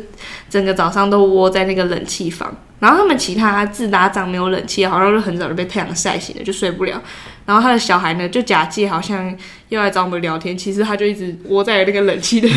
[0.51, 2.53] 整个早上都窝在那个冷气房。
[2.81, 7.01] 然后他们其他自搭帐没有冷气，好像就很早就被太阳晒醒了，就睡不了。
[7.47, 9.33] 然后他的小孩呢，就假借好像
[9.69, 12.49] 又来找我们聊天，其实他就一直窝在那个冷气的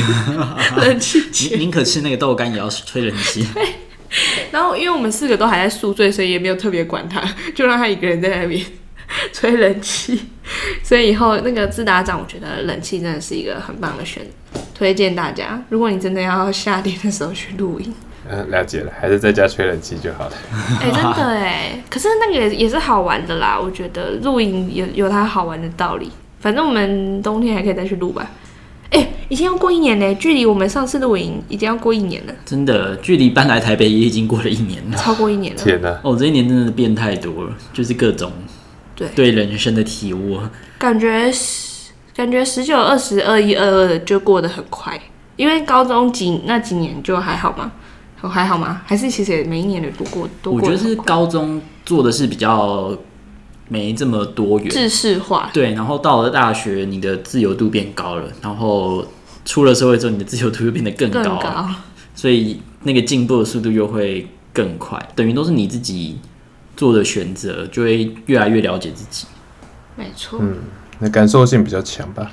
[0.78, 1.60] 冷气前。
[1.60, 3.46] 宁可吃那个豆干也要吹冷气。
[4.12, 4.48] 对。
[4.52, 7.24] 然后因为我们四个都还在宿醉，所以也没有特别管他，
[7.56, 8.64] 就让他一个人在那边
[9.34, 10.22] 吹冷气。
[10.84, 14.60] 所以以后那个自打长，我觉得冷气真的是一个很棒的选择。
[14.74, 17.94] 推荐大家，如果你真的要夏天的时候去露营，
[18.30, 20.34] 嗯，了解了，还是在家吹冷气就好了。
[20.82, 23.60] 哎、欸，真的哎，可是那个也也是好玩的啦。
[23.60, 26.12] 我觉得露营有有它好玩的道理。
[26.40, 28.28] 反正我们冬天还可以再去录吧。
[28.92, 32.34] 哎、欸，已经要过一年呢，距离我们上次露营已经要过一年了。
[32.46, 35.62] 真的，距离搬来台北也已经过了一年了，超过一年了。
[35.62, 36.00] 天哪！
[36.04, 38.32] 哦，这一年真的变太多了，就是各种
[38.96, 40.40] 对对人生的体悟，
[40.78, 41.72] 感觉是。
[42.14, 45.00] 感觉十九、二十、二一、二二就过得很快，
[45.38, 47.72] 因为高中几那几年就还好吗？
[48.30, 48.82] 还好吗？
[48.86, 50.60] 还是其实每一年的都过都过。
[50.60, 52.96] 我觉得是高中做的是比较
[53.72, 55.50] 没这么多元，制式化。
[55.54, 59.06] 对，然后到了大学，你的自由度变高了，然后
[59.46, 61.70] 出了社会之后，你的自由度又变得更高，更高，
[62.14, 65.02] 所以那个进步的速度又会更快。
[65.16, 66.20] 等于都是你自己
[66.76, 69.26] 做的选择，就会越来越了解自己。
[69.96, 70.38] 没错。
[70.42, 70.58] 嗯。
[71.00, 72.30] 那感受性比较强吧？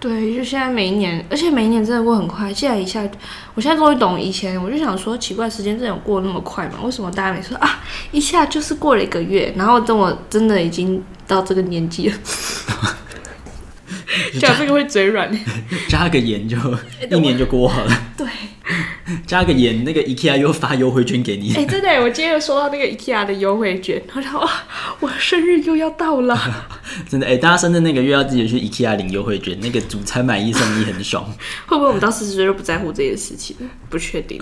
[0.00, 2.54] 对，就现在每一年，而且每一年真的过很快。
[2.54, 3.02] 现在一下，
[3.54, 6.74] 我现在终于懂以前，我就想说，奇怪，时间真的有过那么快吗？
[6.84, 7.82] 为什么大家每次说啊，
[8.12, 12.16] 一下就是过了一个月，然后等我真的已经到这个年纪了。
[14.40, 15.28] 讲这个会嘴软，
[15.88, 16.56] 加个盐就
[17.10, 17.92] 一年就过好了。
[18.16, 18.26] 对，
[19.26, 21.52] 加个盐，那个 IKEA 又发优惠券给你。
[21.54, 24.50] 哎、欸，真的，我今天又收到那个 IKEA 的优惠券，然后哇，
[25.00, 26.38] 我生日又要到了。
[27.08, 31.24] 真的，哎、欸，大家生日那个月要自己去 IKEA 领优惠券，那个主餐买一送一很爽。
[31.66, 33.56] 会不会我们到四十岁就不在乎这件事情？
[33.88, 34.40] 不确定，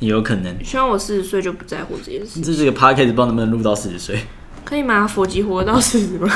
[0.00, 0.64] 也 有可能。
[0.64, 2.42] 希望我四十岁就不在乎这件事情。
[2.42, 4.20] 这是个 podcast，不知道能不能录到四十岁。
[4.64, 5.06] 可以吗？
[5.06, 6.30] 佛吉活到四十吗？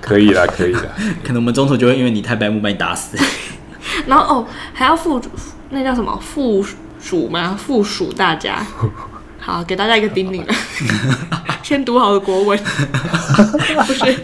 [0.00, 0.82] 可以啦，可以啦。
[1.24, 3.18] 可能我们中途就会因为你太白目把你打死。
[4.06, 5.20] 然后哦，还要附
[5.70, 6.64] 那叫什么附
[7.00, 7.58] 属吗？
[7.60, 8.64] 附属大家。
[9.44, 10.54] 好，给大家一个叮咛了。
[11.62, 12.58] 先读好了国文。
[13.86, 14.16] 不是。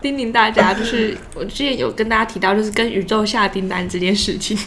[0.00, 4.58] 叮咛大家，就是我之前有跟大家提到，就是跟宇宙下订单这件事情。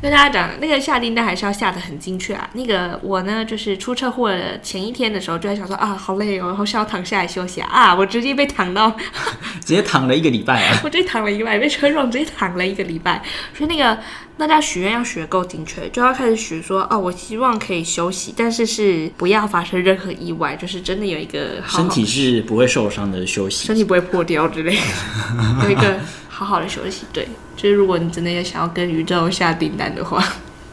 [0.00, 2.48] 跟大家讲，那个下订单还是要下的很精确啊。
[2.54, 7.68] 那个我呢，就是出车祸的前一天的时候，就在想说啊，好累哦，然后是要躺下来休息啊。
[7.70, 8.90] 啊，我直接被躺到
[9.64, 10.80] 直接躺了一个礼拜啊！
[10.82, 13.22] 我直接躺了一个礼拜，被车撞，直接躺了一个礼拜。
[13.56, 13.96] 所以那个
[14.36, 24.82] 大家许愿要许够精确，就要开始许说哦，我希望可以休息，但是是不要发生任何意外，就是真的有一个好好身体是不会受伤的休息，身体不会破掉之类的，
[25.64, 25.98] 有一个
[26.28, 27.04] 好好的休息。
[27.12, 30.22] 对，就是如果你真的要想要跟宇宙下订单的话。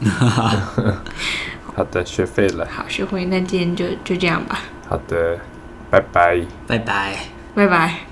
[1.76, 2.66] 好的，学会了。
[2.70, 4.60] 好，学会，那今天就就这样吧。
[4.88, 5.38] 好的，
[5.90, 7.16] 拜拜，拜拜，
[7.54, 8.09] 拜拜。